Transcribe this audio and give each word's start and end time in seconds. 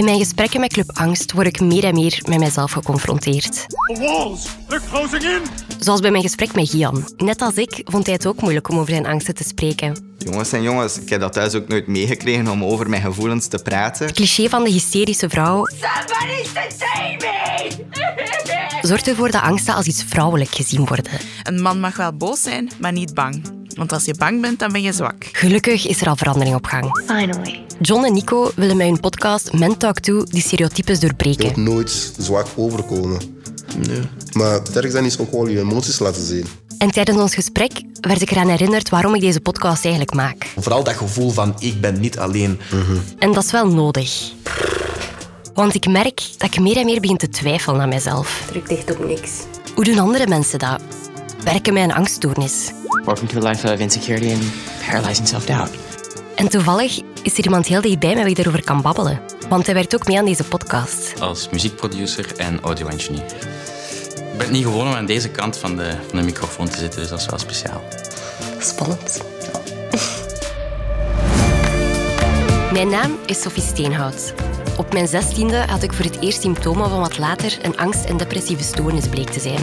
In 0.00 0.06
mijn 0.06 0.18
gesprekken 0.18 0.60
met 0.60 0.72
Club 0.72 0.90
Angst 0.94 1.32
word 1.32 1.46
ik 1.46 1.60
meer 1.60 1.84
en 1.84 1.94
meer 1.94 2.20
met 2.28 2.38
mijzelf 2.38 2.72
geconfronteerd. 2.72 3.52
The 3.68 3.96
walls! 3.98 4.46
They're 4.68 4.82
closing 4.90 5.22
in! 5.22 5.42
Zoals 5.78 6.00
bij 6.00 6.10
mijn 6.10 6.22
gesprek 6.22 6.54
met 6.54 6.70
Gian. 6.70 7.08
Net 7.16 7.40
als 7.40 7.54
ik 7.54 7.80
vond 7.84 8.06
hij 8.06 8.14
het 8.14 8.26
ook 8.26 8.40
moeilijk 8.40 8.68
om 8.68 8.78
over 8.78 8.92
zijn 8.92 9.06
angsten 9.06 9.34
te 9.34 9.44
spreken. 9.44 10.14
Jongens 10.18 10.52
en 10.52 10.62
jongens, 10.62 11.00
ik 11.00 11.08
heb 11.08 11.20
dat 11.20 11.32
thuis 11.32 11.54
ook 11.54 11.68
nooit 11.68 11.86
meegekregen 11.86 12.48
om 12.48 12.64
over 12.64 12.88
mijn 12.88 13.02
gevoelens 13.02 13.46
te 13.46 13.58
praten. 13.58 14.06
Het 14.06 14.14
cliché 14.14 14.48
van 14.48 14.64
de 14.64 14.70
hysterische 14.70 15.28
vrouw 15.28 15.64
Somebody's 15.64 16.52
to 16.52 16.60
save 16.78 17.16
me! 17.18 18.88
zorgt 18.88 19.08
ervoor 19.08 19.30
dat 19.30 19.42
angsten 19.42 19.74
als 19.74 19.86
iets 19.86 20.04
vrouwelijk 20.04 20.50
gezien 20.50 20.84
worden. 20.86 21.12
Een 21.42 21.62
man 21.62 21.80
mag 21.80 21.96
wel 21.96 22.12
boos 22.12 22.42
zijn, 22.42 22.70
maar 22.78 22.92
niet 22.92 23.14
bang. 23.14 23.59
Want 23.80 23.92
als 23.92 24.04
je 24.04 24.14
bang 24.14 24.40
bent, 24.40 24.58
dan 24.58 24.72
ben 24.72 24.82
je 24.82 24.92
zwak. 24.92 25.28
Gelukkig 25.32 25.86
is 25.86 26.00
er 26.00 26.08
al 26.08 26.16
verandering 26.16 26.54
op 26.56 26.64
gang. 26.66 27.02
Finally. 27.06 27.64
John 27.80 28.04
en 28.04 28.12
Nico 28.12 28.50
willen 28.56 28.76
met 28.76 28.86
hun 28.86 29.00
podcast 29.00 29.52
Men 29.52 29.76
Talk 29.76 29.98
To 29.98 30.24
die 30.24 30.40
stereotypes 30.42 31.00
Je 31.00 31.06
doorbreken. 31.06 31.46
moet 31.46 31.56
nooit 31.74 32.12
zwak 32.18 32.46
overkomen. 32.56 33.20
Nee. 33.88 34.00
Maar 34.32 34.52
het 34.52 34.76
ergste 34.76 35.00
is 35.00 35.18
ook 35.18 35.28
gewoon 35.28 35.50
je 35.50 35.58
emoties 35.58 35.98
laten 35.98 36.22
zien. 36.22 36.46
En 36.78 36.90
tijdens 36.90 37.18
ons 37.18 37.34
gesprek 37.34 37.72
werd 38.00 38.20
ik 38.20 38.30
eraan 38.30 38.48
herinnerd 38.48 38.88
waarom 38.88 39.14
ik 39.14 39.20
deze 39.20 39.40
podcast 39.40 39.82
eigenlijk 39.84 40.14
maak. 40.14 40.46
Vooral 40.56 40.84
dat 40.84 40.94
gevoel 40.94 41.30
van 41.30 41.54
ik 41.58 41.80
ben 41.80 42.00
niet 42.00 42.18
alleen. 42.18 42.58
En 43.18 43.32
dat 43.32 43.44
is 43.44 43.50
wel 43.52 43.68
nodig. 43.68 44.32
Want 45.54 45.74
ik 45.74 45.86
merk 45.88 46.22
dat 46.38 46.54
ik 46.54 46.60
meer 46.60 46.76
en 46.76 46.84
meer 46.84 47.00
begin 47.00 47.16
te 47.16 47.28
twijfelen 47.28 47.80
aan 47.80 47.88
mezelf. 47.88 48.42
Druk 48.50 48.68
echt 48.68 48.90
op 48.90 49.04
niks. 49.06 49.30
Hoe 49.74 49.84
doen 49.84 49.98
andere 49.98 50.26
mensen 50.26 50.58
dat? 50.58 50.80
Werken 51.44 51.72
met 51.72 51.82
een 51.82 51.92
angststoornis. 51.94 52.70
Welcome 53.04 53.28
to 53.28 53.38
a 53.38 53.48
life 53.48 53.72
of 53.72 53.80
insecurity 53.80 54.32
and 54.32 54.42
paralyzing 54.86 55.28
self-doubt. 55.28 55.70
En 56.34 56.48
toevallig 56.48 57.00
is 57.22 57.38
er 57.38 57.44
iemand 57.44 57.66
heel 57.66 57.80
dichtbij 57.80 58.14
met 58.14 58.22
wie 58.22 58.32
ik 58.32 58.38
erover 58.38 58.64
kan 58.64 58.82
babbelen. 58.82 59.20
Want 59.48 59.66
hij 59.66 59.74
werkt 59.74 59.94
ook 59.94 60.06
mee 60.06 60.18
aan 60.18 60.24
deze 60.24 60.44
podcast. 60.44 61.20
als 61.20 61.48
muziekproducer 61.48 62.36
en 62.36 62.60
audio-engineer. 62.60 63.24
Ik 64.32 64.38
ben 64.38 64.52
niet 64.52 64.64
gewoon 64.64 64.86
om 64.86 64.94
aan 64.94 65.06
deze 65.06 65.28
kant 65.28 65.56
van 65.56 65.76
de, 65.76 65.94
van 66.08 66.18
de 66.18 66.24
microfoon 66.24 66.68
te 66.68 66.78
zitten, 66.78 67.00
dus 67.00 67.08
dat 67.08 67.20
is 67.20 67.26
wel 67.26 67.38
speciaal. 67.38 67.82
Spannend. 68.58 69.22
Mijn 72.72 72.88
naam 72.88 73.18
is 73.26 73.40
Sophie 73.40 73.62
Steenhout. 73.62 74.34
Op 74.76 74.92
mijn 74.92 75.08
zestiende 75.08 75.56
had 75.56 75.82
ik 75.82 75.92
voor 75.92 76.04
het 76.04 76.20
eerst 76.20 76.40
symptomen 76.40 76.90
van 76.90 77.00
wat 77.00 77.18
later 77.18 77.58
een 77.62 77.78
angst- 77.78 78.04
en 78.04 78.16
depressieve 78.16 78.62
stoornis 78.62 79.08
bleek 79.08 79.30
te 79.30 79.40
zijn. 79.40 79.60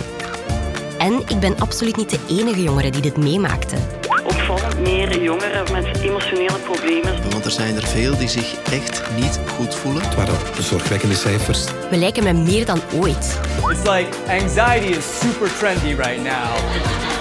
En 0.97 1.13
ik 1.27 1.39
ben 1.39 1.59
absoluut 1.59 1.95
niet 1.97 2.09
de 2.09 2.19
enige 2.29 2.61
jongere 2.61 2.89
die 2.89 3.01
dit 3.01 3.17
meemaakte. 3.17 3.75
opvallend 4.23 4.79
meer 4.79 5.23
jongeren 5.23 5.71
met 5.71 5.97
emotionele 6.01 6.57
problemen. 6.63 7.31
Want 7.31 7.45
er 7.45 7.51
zijn 7.51 7.75
er 7.75 7.87
veel 7.87 8.17
die 8.17 8.27
zich 8.27 8.53
echt 8.71 9.03
niet 9.19 9.39
goed 9.55 9.75
voelen. 9.75 10.01
Het 10.01 10.15
waren 10.15 10.35
zorgwekkende 10.59 11.15
cijfers. 11.15 11.65
We 11.89 11.97
lijken 11.97 12.23
me 12.23 12.33
meer 12.33 12.65
dan 12.65 12.79
ooit. 12.93 13.39
It's 13.69 13.89
like 13.89 14.07
anxiety 14.29 14.97
is 14.97 15.19
super 15.19 15.57
trendy 15.57 15.93
right 15.95 16.17
now. 16.23 16.55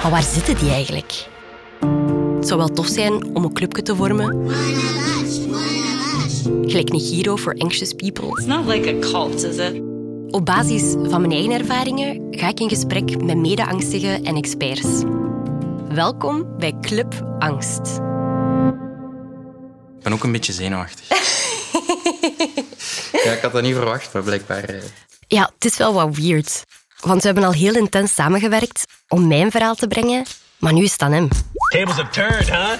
Maar 0.02 0.10
waar 0.10 0.22
zitten 0.22 0.56
die 0.56 0.70
eigenlijk? 0.70 1.26
Het 2.36 2.46
zou 2.46 2.58
wel 2.58 2.68
tof 2.68 2.86
zijn 2.86 3.34
om 3.34 3.44
een 3.44 3.52
clubje 3.52 3.82
te 3.82 3.96
vormen. 3.96 4.50
Gelijk 6.66 6.92
een 6.92 7.00
Giro 7.00 7.36
for 7.36 7.54
Anxious 7.58 7.92
People. 7.92 8.28
It's 8.28 8.46
not 8.46 8.66
like 8.66 8.88
a 8.88 8.98
cult, 9.12 9.44
is 9.44 9.56
it? 9.56 9.85
Op 10.30 10.44
basis 10.44 10.82
van 11.10 11.20
mijn 11.20 11.32
eigen 11.32 11.52
ervaringen 11.52 12.26
ga 12.30 12.48
ik 12.48 12.60
in 12.60 12.68
gesprek 12.68 13.22
met 13.22 13.36
mede-angstigen 13.36 14.24
en 14.24 14.36
experts. 14.36 14.86
Welkom 15.88 16.56
bij 16.58 16.74
Club 16.80 17.36
Angst. 17.38 17.80
Ik 19.96 20.02
ben 20.02 20.12
ook 20.12 20.24
een 20.24 20.32
beetje 20.32 20.52
zenuwachtig. 20.52 21.08
ja, 23.24 23.32
ik 23.32 23.38
had 23.42 23.52
dat 23.52 23.62
niet 23.62 23.74
verwacht, 23.74 24.12
maar 24.12 24.22
blijkbaar... 24.22 24.64
eh, 24.64 24.82
Ja, 25.28 25.50
het 25.54 25.64
is 25.64 25.76
wel 25.76 25.92
wat 25.92 26.16
weird. 26.16 26.64
Want 27.00 27.20
we 27.20 27.26
hebben 27.26 27.44
al 27.44 27.52
heel 27.52 27.74
intens 27.74 28.14
samengewerkt 28.14 28.84
om 29.08 29.26
mijn 29.26 29.50
verhaal 29.50 29.74
te 29.74 29.86
brengen, 29.88 30.24
maar 30.58 30.72
nu 30.72 30.82
is 30.84 30.92
het 30.92 31.02
aan 31.02 31.12
hem. 31.12 31.28
Tables 31.68 31.96
have 31.96 32.10
turned, 32.10 32.48
huh? 32.50 32.70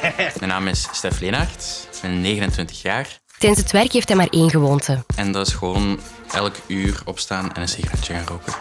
Mijn 0.38 0.50
naam 0.50 0.68
is 0.68 0.88
Stef 0.92 1.20
Leenaert, 1.20 1.88
ik 1.94 2.00
ben 2.02 2.20
29 2.20 2.82
jaar. 2.82 3.20
Tijdens 3.38 3.62
het 3.62 3.72
werk 3.72 3.92
heeft 3.92 4.08
hij 4.08 4.16
maar 4.16 4.28
één 4.30 4.50
gewoonte. 4.50 5.04
En 5.16 5.32
dat 5.32 5.46
is 5.46 5.52
gewoon 5.54 5.98
elk 6.32 6.54
uur 6.66 7.00
opstaan 7.04 7.52
en 7.52 7.62
een 7.62 7.68
sigaretje 7.68 8.14
gaan 8.14 8.26
roken. 8.26 8.52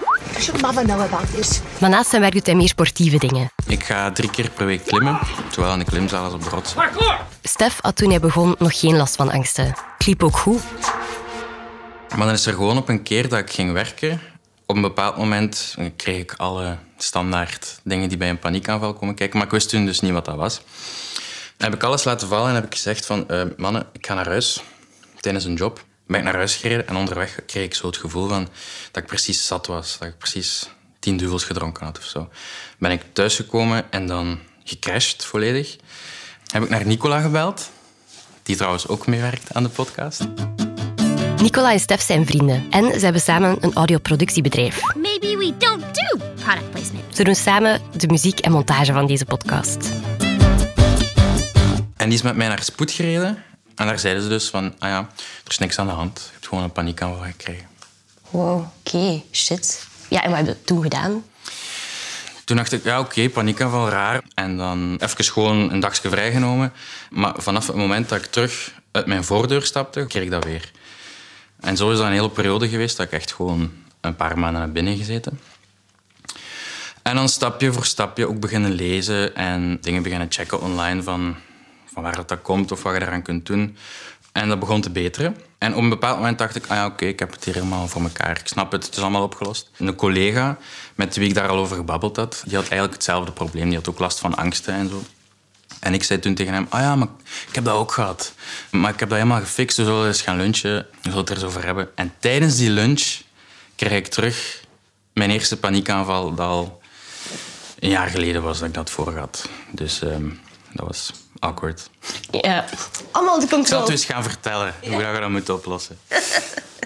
This? 1.35 1.61
Maar 1.79 1.89
naast 1.89 2.09
zijn 2.09 2.21
werk 2.21 2.33
doet 2.33 2.45
hij 2.45 2.55
meer 2.55 2.67
sportieve 2.67 3.17
dingen. 3.17 3.49
Ik 3.67 3.83
ga 3.83 4.11
drie 4.11 4.29
keer 4.29 4.49
per 4.49 4.65
week 4.65 4.85
klimmen, 4.85 5.19
zowel 5.51 5.73
in 5.73 5.79
de 5.79 5.85
klimzaal 5.85 6.23
als 6.23 6.33
op 6.33 6.43
de 6.43 6.49
rotsen. 6.49 6.83
Stef 7.41 7.79
had 7.81 7.95
toen 7.95 8.09
hij 8.09 8.19
begon 8.19 8.55
nog 8.59 8.79
geen 8.79 8.97
last 8.97 9.15
van 9.15 9.31
angsten. 9.31 9.65
Het 9.97 10.05
liep 10.07 10.23
ook 10.23 10.37
goed. 10.37 10.61
Maar 12.09 12.25
dan 12.25 12.35
is 12.35 12.45
er 12.45 12.53
gewoon 12.53 12.77
op 12.77 12.89
een 12.89 13.03
keer 13.03 13.29
dat 13.29 13.39
ik 13.39 13.51
ging 13.51 13.71
werken. 13.71 14.21
Op 14.65 14.75
een 14.75 14.81
bepaald 14.81 15.17
moment 15.17 15.75
kreeg 15.95 16.19
ik 16.21 16.33
alle 16.37 16.77
standaard 16.97 17.79
dingen 17.83 18.09
die 18.09 18.17
bij 18.17 18.29
een 18.29 18.39
paniekaanval 18.39 18.93
komen 18.93 19.15
kijken. 19.15 19.37
Maar 19.37 19.45
ik 19.45 19.51
wist 19.53 19.69
toen 19.69 19.85
dus 19.85 19.99
niet 19.99 20.11
wat 20.11 20.25
dat 20.25 20.35
was. 20.35 20.61
Dan 21.57 21.69
heb 21.69 21.73
ik 21.73 21.83
alles 21.83 22.03
laten 22.03 22.27
vallen 22.27 22.49
en 22.49 22.55
heb 22.55 22.65
ik 22.65 22.73
gezegd 22.73 23.05
van... 23.05 23.29
eh, 23.29 23.41
mannen, 23.57 23.87
ik 23.93 24.05
ga 24.05 24.13
naar 24.13 24.27
huis. 24.27 24.63
Tijdens 25.19 25.45
een 25.45 25.53
job 25.53 25.83
ben 26.07 26.17
ik 26.17 26.23
naar 26.23 26.35
huis 26.35 26.55
gereden. 26.55 26.87
En 26.87 26.95
onderweg 26.95 27.39
kreeg 27.45 27.63
ik 27.63 27.75
zo 27.75 27.87
het 27.87 27.97
gevoel 27.97 28.27
van 28.27 28.47
dat 28.91 29.03
ik 29.03 29.09
precies 29.09 29.47
zat 29.47 29.67
was. 29.67 29.97
Dat 29.97 30.07
ik 30.07 30.17
precies 30.17 30.69
tien 30.99 31.17
duvels 31.17 31.43
gedronken 31.43 31.85
had 31.85 31.97
of 31.97 32.03
zo. 32.03 32.29
Ben 32.77 32.91
ik 32.91 33.01
thuisgekomen 33.13 33.91
en 33.91 34.07
dan 34.07 34.39
gecrashed 34.63 35.25
volledig. 35.25 35.75
Heb 36.51 36.63
ik 36.63 36.69
naar 36.69 36.85
Nicola 36.85 37.21
gebeld. 37.21 37.69
Die 38.43 38.55
trouwens 38.55 38.87
ook 38.87 39.07
meewerkt 39.07 39.53
aan 39.53 39.63
de 39.63 39.69
podcast. 39.69 40.27
Nicola 41.41 41.71
en 41.71 41.79
Stef 41.79 42.01
zijn 42.01 42.25
vrienden 42.25 42.65
en 42.69 42.93
ze 42.93 43.03
hebben 43.03 43.21
samen 43.21 43.57
een 43.59 43.73
audioproductiebedrijf. 43.73 44.81
Maybe 44.95 45.37
we 45.37 45.53
don't 45.57 45.83
do 45.95 46.17
product 46.43 46.71
placement. 46.71 47.15
Ze 47.15 47.23
doen 47.23 47.35
samen 47.35 47.81
de 47.97 48.07
muziek 48.07 48.39
en 48.39 48.51
montage 48.51 48.93
van 48.93 49.07
deze 49.07 49.25
podcast. 49.25 49.91
En 51.95 52.09
die 52.09 52.17
is 52.17 52.21
met 52.21 52.35
mij 52.35 52.47
naar 52.47 52.63
spoed 52.63 52.91
gereden. 52.91 53.43
En 53.75 53.87
daar 53.87 53.99
zeiden 53.99 54.23
ze 54.23 54.29
dus 54.29 54.49
van, 54.49 54.75
ah 54.79 54.89
ja, 54.89 54.97
er 55.43 55.49
is 55.49 55.57
niks 55.57 55.79
aan 55.79 55.87
de 55.87 55.93
hand. 55.93 56.21
Je 56.25 56.31
hebt 56.31 56.47
gewoon 56.47 56.63
een 56.63 56.71
paniekaanval 56.71 57.23
gekregen. 57.23 57.67
Wow, 58.29 58.65
oké, 58.79 59.21
shit. 59.31 59.87
Ja, 60.09 60.23
en 60.23 60.29
wat 60.29 60.37
hebben 60.37 60.55
we 60.55 60.63
toen 60.63 60.81
gedaan? 60.81 61.23
Toen 62.43 62.57
dacht 62.57 62.71
ik, 62.71 62.83
ja 62.83 62.99
oké, 62.99 63.29
paniekaanval, 63.29 63.89
raar. 63.89 64.21
En 64.33 64.57
dan 64.57 64.97
even 64.99 65.25
gewoon 65.25 65.71
een 65.71 65.79
dagje 65.79 66.09
vrijgenomen. 66.09 66.73
Maar 67.09 67.33
vanaf 67.37 67.67
het 67.67 67.75
moment 67.75 68.09
dat 68.09 68.19
ik 68.19 68.25
terug 68.25 68.73
uit 68.91 69.05
mijn 69.05 69.23
voordeur 69.23 69.65
stapte, 69.65 70.05
kreeg 70.07 70.23
ik 70.23 70.31
dat 70.31 70.43
weer. 70.43 70.71
En 71.59 71.77
zo 71.77 71.91
is 71.91 71.97
dat 71.97 72.05
een 72.05 72.11
hele 72.11 72.29
periode 72.29 72.69
geweest 72.69 72.97
dat 72.97 73.05
ik 73.05 73.11
echt 73.11 73.33
gewoon 73.33 73.71
een 74.01 74.15
paar 74.15 74.37
maanden 74.37 74.61
naar 74.61 74.71
binnen 74.71 74.97
gezeten. 74.97 75.39
En 77.01 77.15
dan 77.15 77.29
stapje 77.29 77.73
voor 77.73 77.85
stapje 77.85 78.27
ook 78.27 78.39
beginnen 78.39 78.71
lezen 78.71 79.35
en 79.35 79.77
dingen 79.81 80.03
beginnen 80.03 80.31
checken 80.31 80.61
online 80.61 81.03
van, 81.03 81.35
van 81.95 82.03
waar 82.03 82.15
dat, 82.15 82.29
dat 82.29 82.41
komt 82.41 82.71
of 82.71 82.83
wat 82.83 82.95
je 82.95 83.01
eraan 83.01 83.21
kunt 83.21 83.45
doen. 83.45 83.77
En 84.31 84.47
dat 84.47 84.59
begon 84.59 84.81
te 84.81 84.89
beteren. 84.89 85.37
En 85.57 85.75
op 85.75 85.83
een 85.83 85.89
bepaald 85.89 86.17
moment 86.17 86.37
dacht 86.37 86.55
ik, 86.55 86.67
ah 86.67 86.75
ja, 86.75 86.85
oké, 86.85 87.05
ik 87.05 87.19
heb 87.19 87.31
het 87.31 87.43
hier 87.43 87.53
helemaal 87.53 87.87
voor 87.87 88.01
elkaar. 88.01 88.39
Ik 88.39 88.47
snap 88.47 88.71
het, 88.71 88.85
het 88.85 88.95
is 88.95 89.01
allemaal 89.01 89.23
opgelost. 89.23 89.69
Een 89.77 89.95
collega 89.95 90.57
met 90.95 91.15
wie 91.15 91.27
ik 91.27 91.33
daar 91.33 91.47
al 91.47 91.57
over 91.57 91.75
gebabbeld 91.75 92.15
had, 92.15 92.43
die 92.45 92.55
had 92.55 92.63
eigenlijk 92.63 92.93
hetzelfde 92.93 93.31
probleem. 93.31 93.65
Die 93.65 93.77
had 93.77 93.89
ook 93.89 93.99
last 93.99 94.19
van 94.19 94.35
angsten 94.35 94.73
en 94.73 94.89
zo. 94.89 95.03
En 95.79 95.93
ik 95.93 96.03
zei 96.03 96.19
toen 96.19 96.35
tegen 96.35 96.53
hem, 96.53 96.65
ah 96.69 96.81
ja, 96.81 96.95
maar 96.95 97.07
ik 97.47 97.55
heb 97.55 97.63
dat 97.63 97.75
ook 97.75 97.91
gehad. 97.91 98.33
Maar 98.71 98.93
ik 98.93 98.99
heb 98.99 99.09
dat 99.09 99.17
helemaal 99.17 99.39
gefixt, 99.39 99.77
we 99.77 99.83
zullen 99.83 100.07
eens 100.07 100.21
gaan 100.21 100.37
lunchen. 100.37 100.73
We 100.73 100.97
zullen 101.01 101.17
het 101.17 101.29
er 101.29 101.35
eens 101.35 101.45
over 101.45 101.65
hebben. 101.65 101.89
En 101.95 102.13
tijdens 102.19 102.55
die 102.55 102.69
lunch 102.69 103.21
kreeg 103.75 103.91
ik 103.91 104.07
terug 104.07 104.63
mijn 105.13 105.31
eerste 105.31 105.57
paniekaanval 105.57 106.35
dat 106.35 106.47
al 106.47 106.81
een 107.79 107.89
jaar 107.89 108.09
geleden 108.09 108.43
was 108.43 108.59
dat 108.59 108.67
ik 108.67 108.73
dat 108.73 108.89
voor 108.89 109.17
had. 109.17 109.49
Dus 109.71 110.01
ehm, 110.01 110.29
dat 110.73 110.87
was 110.87 111.11
awkward. 111.45 111.89
Ja, 112.31 112.65
allemaal 113.11 113.39
de 113.39 113.57
Ik 113.57 113.67
zal 113.67 113.79
het 113.79 113.87
dus 113.87 114.05
gaan 114.05 114.23
vertellen 114.23 114.73
hoe 114.83 115.01
je 115.01 115.19
dat 115.19 115.29
moet 115.29 115.49
oplossen. 115.49 115.97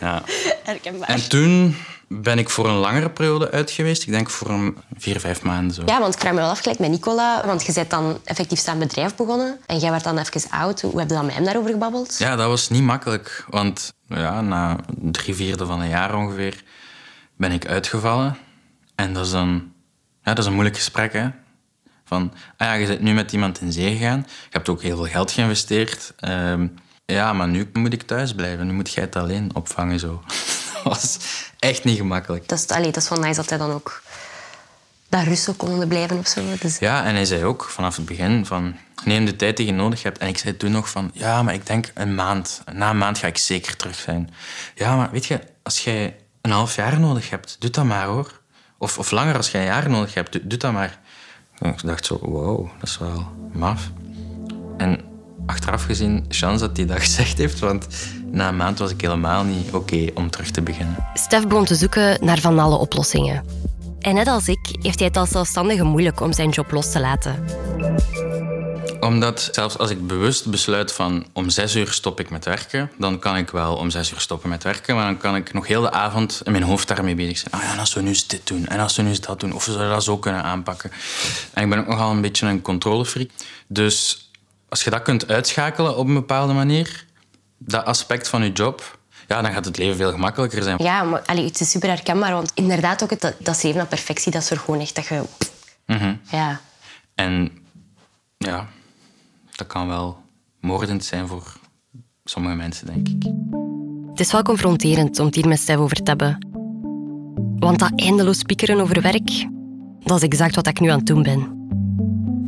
Ja. 0.02 0.24
Herkenbaar. 0.64 1.10
En 1.10 1.30
toen 1.30 1.76
ben 2.08 2.40
ik 2.40 2.50
voor 2.50 2.68
een 2.68 2.76
langere 2.76 3.10
periode 3.10 3.52
uit 3.52 3.72
geweest. 3.72 4.04
Ik 4.04 4.10
denk 4.10 4.30
voor 4.30 4.50
een 4.50 4.78
vier, 4.98 5.20
vijf 5.20 5.42
maanden 5.42 5.74
zo. 5.74 5.82
Ja, 5.86 6.00
want 6.00 6.14
ik 6.14 6.20
vraag 6.20 6.34
me 6.34 6.40
wel 6.40 6.50
af, 6.50 6.60
gelijk 6.60 6.80
met 6.80 6.90
Nicola, 6.90 7.46
want 7.46 7.66
je 7.66 7.74
bent 7.74 7.90
dan 7.90 8.20
effectief 8.24 8.60
staan 8.60 8.80
bedrijf 8.80 9.16
begonnen 9.16 9.60
en 9.66 9.78
jij 9.78 9.92
werd 9.92 10.04
dan 10.04 10.18
even 10.18 10.50
oud. 10.50 10.82
Hoe 10.82 11.00
heb 11.00 11.10
je 11.10 11.16
dan 11.16 11.26
met 11.26 11.36
hem 11.36 11.44
daarover 11.44 11.72
gebabbeld? 11.72 12.18
Ja, 12.18 12.36
dat 12.36 12.48
was 12.48 12.70
niet 12.70 12.84
makkelijk. 12.84 13.46
Want 13.50 13.94
ja, 14.08 14.42
na 14.42 14.76
drie 14.88 15.36
vierde 15.36 15.66
van 15.66 15.82
een 15.82 15.90
jaar 15.90 16.16
ongeveer 16.16 16.64
ben 17.38 17.52
ik 17.52 17.68
uitgevallen. 17.68 18.38
En 18.96 19.14
dat 19.14 19.26
is 19.26 19.32
dan 19.32 19.72
ja, 20.24 20.34
dat 20.34 20.38
is 20.38 20.46
een 20.46 20.54
moeilijk 20.54 20.76
gesprek. 20.76 21.14
Hè? 21.14 21.28
Van, 22.10 22.34
ah 22.58 22.68
ja, 22.68 22.74
je 22.74 22.88
bent 22.88 23.02
nu 23.02 23.14
met 23.14 23.32
iemand 23.32 23.62
in 23.62 23.72
zee 23.72 23.98
gegaan. 23.98 24.26
Je 24.28 24.48
hebt 24.50 24.70
ook 24.70 24.82
heel 24.82 24.96
veel 24.96 25.06
geld 25.06 25.32
geïnvesteerd. 25.32 26.14
Ehm, 26.20 26.68
ja, 27.06 27.34
maar 27.34 27.48
nu 27.48 27.70
moet 27.74 27.94
ik 27.94 28.02
thuis 28.02 28.34
blijven. 28.34 28.68
Nu 28.68 28.74
moet 28.74 28.94
jij 28.94 29.04
het 29.04 29.16
alleen 29.16 29.56
opvangen. 29.56 30.00
Zo. 30.00 30.24
dat 30.74 30.84
was 30.84 31.18
echt 31.60 31.84
niet 31.84 31.98
gemakkelijk. 31.98 32.48
Dat 32.48 32.60
is, 32.60 32.68
allee, 32.68 32.92
dat 32.92 33.04
is 33.04 33.10
wel 33.10 33.20
nice 33.20 33.36
dat 33.36 33.50
hij 33.50 33.58
dan 33.58 33.72
ook 33.72 34.02
dat 35.10 35.24
rustig 35.24 35.56
konden 35.56 35.88
blijven 35.88 36.18
of 36.18 36.28
zo. 36.28 36.42
Dus... 36.60 36.80
Ja, 36.80 37.06
en 37.06 37.14
hij 37.14 37.26
zei 37.26 37.44
ook 37.44 37.64
vanaf 37.64 37.96
het 37.96 38.06
begin 38.06 38.46
van 38.46 38.76
neem 39.04 39.26
de 39.26 39.36
tijd 39.36 39.58
die 39.58 39.66
je 39.66 39.72
nodig 39.72 40.04
hebt. 40.04 40.18
En 40.18 40.28
ik 40.28 40.38
zei 40.38 40.58
toen 40.58 40.72
nog 40.72 40.90
van 40.90 41.12
ja, 41.14 41.44
maar 41.44 41.54
ik 41.54 41.66
denk 41.66 41.92
een 41.94 42.16
maand. 42.16 42.62
Na 42.74 42.90
een 42.90 42.98
maand 42.98 43.18
ga 43.18 43.28
ik 43.28 43.38
zeker 43.38 43.76
terug 43.76 43.96
zijn. 43.96 44.34
Ja, 44.76 44.96
maar 44.96 45.12
weet 45.12 45.26
je, 45.26 45.40
als 45.64 45.84
jij 45.84 46.16
een 46.42 46.52
half 46.52 46.76
jaar 46.76 47.00
nodig 47.00 47.30
hebt, 47.30 47.56
doe 47.60 47.70
dat 47.70 47.86
maar 47.86 48.06
hoor. 48.06 48.40
Of, 48.78 48.98
of 48.98 49.12
langer 49.12 49.36
als 49.36 49.52
jij 49.52 49.62
een 49.62 49.68
jaar 49.68 49.90
nodig 49.90 50.14
hebt, 50.14 50.32
doe, 50.32 50.48
doe 50.48 50.58
dat 50.58 50.74
maar. 50.74 51.00
En 51.60 51.70
ik 51.70 51.86
dacht 51.86 52.06
zo, 52.06 52.18
wow, 52.22 52.68
dat 52.80 52.90
is 52.90 52.98
wel 52.98 53.26
maf. 53.54 53.92
En 54.78 55.00
achteraf 55.46 55.84
gezien, 55.84 56.26
chance 56.28 56.68
dat 56.68 56.78
hij 56.78 56.86
dat 56.86 57.00
gezegd 57.08 57.38
heeft, 57.38 57.60
want 57.60 57.88
na 58.32 58.48
een 58.48 58.58
maand 58.58 58.80
was 58.80 58.92
ik 58.92 59.02
helemaal 59.02 59.44
niet 59.44 59.74
oké 59.74 60.08
om 60.14 60.30
terug 60.30 60.52
te 60.52 60.62
beginnen. 60.62 60.96
Stef 61.14 61.48
begon 61.48 61.66
te 61.66 61.76
zoeken 61.76 62.26
naar 62.26 62.40
van 62.40 62.60
alle 62.60 62.78
oplossingen. 62.78 63.44
En 64.00 64.14
net 64.16 64.28
als 64.28 64.48
ik 64.48 64.78
heeft 64.82 65.00
hij 65.00 65.08
het 65.08 65.18
als 65.18 65.30
zelfstandige 65.30 65.84
moeilijk 65.84 66.22
om 66.22 66.34
zijn 66.34 66.50
job 66.50 66.72
los 66.72 66.92
te 66.92 67.00
laten. 67.00 67.44
Omdat 69.00 69.50
zelfs 69.52 69.78
als 69.78 69.90
ik 69.90 70.08
bewust 70.08 70.46
besluit 70.46 70.92
van 70.92 71.26
om 71.34 71.50
zes 71.50 71.76
uur 71.76 71.92
stop 71.92 72.20
ik 72.20 72.30
met 72.30 72.46
werken, 72.46 72.92
dan 72.98 73.20
kan 73.20 73.38
ik 73.38 73.50
wel 73.50 73.76
om 73.76 73.90
zes 73.90 74.12
uur 74.12 74.20
stoppen 74.20 74.50
met 74.50 74.64
werken, 74.64 74.96
maar 74.96 75.06
dan 75.06 75.18
kan 75.18 75.36
ik 75.36 75.54
nog 75.54 75.68
heel 75.68 75.82
de 75.82 75.92
avond 75.92 76.42
in 76.44 76.52
mijn 76.52 76.64
hoofd 76.64 76.88
daarmee 76.88 77.16
bezig 77.16 77.38
zijn. 77.38 77.54
Ah 77.54 77.62
ja, 77.62 77.72
en 77.72 77.80
als 77.80 77.94
we 77.94 78.02
nu 78.02 78.08
eens 78.08 78.28
dit 78.28 78.48
doen, 78.48 78.68
en 78.68 78.80
als 78.80 78.96
we 78.96 79.02
nu 79.02 79.10
eens 79.10 79.22
dat 79.22 79.40
doen, 79.40 79.54
of 79.54 79.66
we 79.66 79.72
zouden 79.72 79.94
dat 79.94 80.04
zo 80.04 80.18
kunnen 80.18 80.44
aanpakken. 80.44 80.92
En 81.54 81.64
ik 81.64 81.70
ben 81.70 81.80
ook 81.80 81.88
nogal 81.88 82.12
een 82.12 82.22
beetje 82.22 82.48
een 82.48 82.62
controlefreak. 82.62 83.30
Dus 83.68 84.30
als 84.70 84.84
je 84.84 84.90
dat 84.90 85.02
kunt 85.02 85.28
uitschakelen 85.28 85.98
op 85.98 86.08
een 86.08 86.14
bepaalde 86.14 86.54
manier, 86.54 87.06
dat 87.58 87.86
aspect 87.86 88.28
van 88.28 88.44
je 88.44 88.52
job, 88.52 88.98
ja, 89.28 89.42
dan 89.42 89.52
gaat 89.54 89.66
het 89.66 89.78
leven 89.78 89.96
veel 89.96 90.12
gemakkelijker 90.12 90.64
zijn. 90.64 90.78
Ja, 90.84 91.04
maar 91.04 91.22
allee, 91.26 91.46
het 91.46 91.60
is 91.60 91.72
super 91.72 91.90
herkenbaar, 91.90 92.32
want 92.32 92.52
inderdaad 92.54 93.04
ook 93.04 93.10
het, 93.10 93.36
dat, 93.40 93.56
streven 93.56 93.78
naar 93.78 93.88
perfectie, 93.88 94.32
dat 94.32 94.44
zorgt 94.44 94.64
gewoon 94.64 94.82
echt 94.82 94.96
dat 94.96 95.08
je... 95.08 95.22
Mhm. 95.86 96.16
Ja. 96.32 96.62
En 97.16 97.52
ja, 98.38 98.68
dat 99.60 99.68
kan 99.68 99.88
wel 99.88 100.18
moordend 100.60 101.06
zijn 101.06 101.28
voor 101.28 101.54
sommige 102.24 102.56
mensen, 102.56 102.86
denk 102.86 103.08
ik. 103.08 103.24
Het 104.10 104.20
is 104.20 104.32
wel 104.32 104.42
confronterend 104.42 105.20
om 105.20 105.26
het 105.26 105.36
hier 105.36 105.48
met 105.48 105.60
Stef 105.60 105.76
over 105.76 105.96
te 105.96 106.04
hebben. 106.04 106.48
Want 107.60 107.80
dat 107.80 107.92
eindeloos 107.96 108.42
piekeren 108.42 108.80
over 108.80 109.02
werk, 109.02 109.48
dat 110.00 110.18
is 110.18 110.24
exact 110.24 110.56
wat 110.56 110.68
ik 110.68 110.80
nu 110.80 110.90
aan 110.90 110.98
het 110.98 111.08
doen 111.08 111.24
ben. 111.24 111.58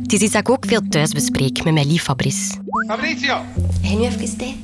Het 0.02 0.12
is 0.12 0.20
iets 0.20 0.32
dat 0.32 0.40
ik 0.40 0.50
ook 0.50 0.66
veel 0.66 0.88
thuis 0.88 1.12
bespreek 1.12 1.64
met 1.64 1.74
mijn 1.74 1.86
lief 1.86 2.02
Fabrice. 2.02 2.54
Fabrizio! 2.86 3.34
Heb 3.34 3.90
je 3.90 3.96
nu 3.96 4.04
even 4.04 4.36
tijd? 4.36 4.56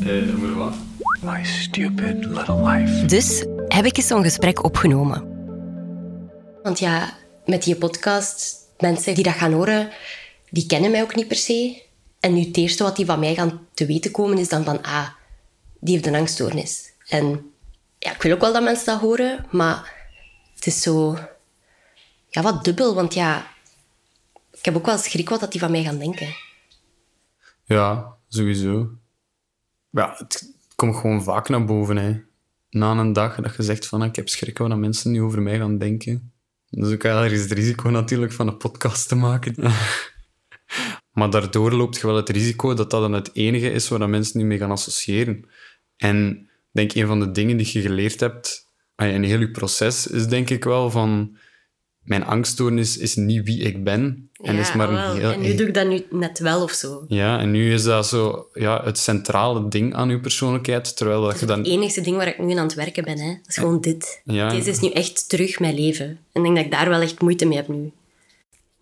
Eh, 0.00 0.34
maar 0.34 0.54
wat? 0.54 0.74
My 1.22 1.44
stupid 1.44 2.24
little 2.24 2.68
life. 2.68 3.04
Dus 3.06 3.46
heb 3.68 3.84
ik 3.84 3.96
eens 3.96 4.06
zo'n 4.06 4.22
gesprek 4.22 4.64
opgenomen. 4.64 5.24
Want 6.62 6.78
ja, 6.78 7.10
met 7.44 7.62
die 7.62 7.76
podcast, 7.76 8.56
mensen 8.78 9.14
die 9.14 9.24
dat 9.24 9.34
gaan 9.34 9.52
horen, 9.52 9.88
die 10.52 10.66
kennen 10.66 10.90
mij 10.90 11.02
ook 11.02 11.14
niet 11.14 11.28
per 11.28 11.36
se. 11.36 11.82
En 12.20 12.34
nu 12.34 12.40
het 12.40 12.56
eerste 12.56 12.82
wat 12.82 12.96
die 12.96 13.06
van 13.06 13.18
mij 13.18 13.34
gaan 13.34 13.66
te 13.74 13.86
weten 13.86 14.10
komen, 14.10 14.38
is 14.38 14.48
dan 14.48 14.64
van, 14.64 14.82
ah, 14.82 15.08
die 15.80 15.94
heeft 15.94 16.06
een 16.06 16.14
angststoornis. 16.14 16.92
En 17.08 17.52
ja, 17.98 18.14
ik 18.14 18.22
wil 18.22 18.32
ook 18.32 18.40
wel 18.40 18.52
dat 18.52 18.62
mensen 18.62 18.86
dat 18.86 19.00
horen, 19.00 19.46
maar 19.50 20.08
het 20.54 20.66
is 20.66 20.82
zo... 20.82 21.18
Ja, 22.28 22.42
wat 22.42 22.64
dubbel, 22.64 22.94
want 22.94 23.14
ja... 23.14 23.50
Ik 24.52 24.64
heb 24.64 24.76
ook 24.76 24.86
wel 24.86 24.98
schrik 24.98 25.28
wat 25.28 25.40
dat 25.40 25.52
die 25.52 25.60
van 25.60 25.70
mij 25.70 25.82
gaan 25.82 25.98
denken. 25.98 26.34
Ja, 27.64 28.16
sowieso. 28.28 28.90
Ja, 29.90 30.14
het 30.18 30.52
komt 30.76 30.96
gewoon 30.96 31.22
vaak 31.22 31.48
naar 31.48 31.64
boven. 31.64 31.96
Hè. 31.96 32.20
Na 32.70 32.90
een 32.90 33.12
dag 33.12 33.36
dat 33.40 33.56
je 33.56 33.62
zegt 33.62 33.86
van 33.86 34.04
ik 34.04 34.16
heb 34.16 34.28
schrik 34.28 34.58
wat 34.58 34.76
mensen 34.76 35.10
nu 35.10 35.22
over 35.22 35.42
mij 35.42 35.58
gaan 35.58 35.78
denken. 35.78 36.32
Dus 36.70 36.92
ook 36.92 37.02
ergens 37.02 37.40
het 37.40 37.52
risico 37.52 37.88
natuurlijk 37.88 38.32
van 38.32 38.48
een 38.48 38.56
podcast 38.56 39.08
te 39.08 39.14
maken. 39.14 39.54
maar 41.12 41.30
daardoor 41.30 41.72
loopt 41.72 41.96
je 41.96 42.06
wel 42.06 42.16
het 42.16 42.28
risico 42.28 42.74
dat 42.74 42.90
dat 42.90 43.00
dan 43.00 43.12
het 43.12 43.30
enige 43.32 43.70
is 43.70 43.88
waar 43.88 44.08
mensen 44.08 44.38
nu 44.38 44.44
mee 44.44 44.58
gaan 44.58 44.70
associëren. 44.70 45.48
En 45.96 46.36
ik 46.38 46.70
denk 46.70 46.94
een 46.94 47.06
van 47.06 47.20
de 47.20 47.30
dingen 47.30 47.56
die 47.56 47.70
je 47.72 47.80
geleerd 47.80 48.20
hebt 48.20 48.70
in 48.96 49.22
heel 49.22 49.40
je 49.40 49.50
proces 49.50 50.06
is 50.06 50.26
denk 50.26 50.50
ik 50.50 50.64
wel 50.64 50.90
van 50.90 51.36
mijn 52.02 52.24
angststoornis 52.24 52.96
is 52.96 53.14
niet 53.14 53.44
wie 53.44 53.60
ik 53.60 53.84
ben. 53.84 54.30
En, 54.32 54.56
is 54.56 54.72
maar 54.72 54.90
een 54.90 55.16
heel, 55.16 55.30
en 55.30 55.40
nu 55.40 55.54
doe 55.54 55.66
ik 55.66 55.74
dat 55.74 55.88
nu 55.88 56.04
net 56.10 56.38
wel 56.38 56.62
of 56.62 56.70
zo. 56.70 57.04
ja, 57.08 57.38
en 57.38 57.50
nu 57.50 57.72
is 57.72 57.82
dat 57.82 58.06
zo 58.06 58.48
ja, 58.52 58.84
het 58.84 58.98
centrale 58.98 59.68
ding 59.68 59.94
aan 59.94 60.08
je 60.08 60.20
persoonlijkheid. 60.20 60.96
Terwijl 60.96 61.22
dat 61.22 61.40
je 61.40 61.46
dan... 61.46 61.58
Het 61.58 61.68
enige 61.68 62.00
ding 62.00 62.16
waar 62.16 62.28
ik 62.28 62.38
nu 62.38 62.56
aan 62.56 62.66
het 62.66 62.74
werken 62.74 63.04
ben, 63.04 63.18
hè. 63.18 63.28
dat 63.28 63.48
is 63.48 63.56
gewoon 63.56 63.80
dit. 63.80 64.20
Ja. 64.24 64.48
Deze 64.48 64.70
is 64.70 64.80
nu 64.80 64.90
echt 64.90 65.28
terug 65.28 65.58
mijn 65.58 65.74
leven. 65.74 66.06
En 66.06 66.18
ik 66.32 66.42
denk 66.42 66.56
dat 66.56 66.64
ik 66.64 66.70
daar 66.70 66.88
wel 66.88 67.00
echt 67.00 67.20
moeite 67.20 67.44
mee 67.44 67.56
heb 67.56 67.68
nu. 67.68 67.92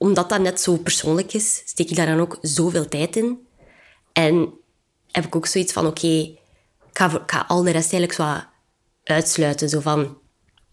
Omdat 0.03 0.29
dat 0.29 0.41
net 0.41 0.61
zo 0.61 0.77
persoonlijk 0.77 1.33
is, 1.33 1.63
steek 1.65 1.91
ik 1.91 1.97
daar 1.97 2.07
dan 2.07 2.21
ook 2.21 2.39
zoveel 2.41 2.89
tijd 2.89 3.17
in. 3.17 3.47
En 4.13 4.53
heb 5.11 5.25
ik 5.27 5.37
ook 5.37 5.47
zoiets 5.47 5.73
van, 5.73 5.87
oké, 5.87 6.07
ik, 6.07 6.39
ga, 7.27 7.45
al 7.47 7.63
de 7.63 7.71
rest 7.71 7.93
eigenlijk 7.93 8.13
zo 8.13 8.49
uitsluiten. 9.15 9.69
Zo 9.69 9.81
van, 9.81 10.19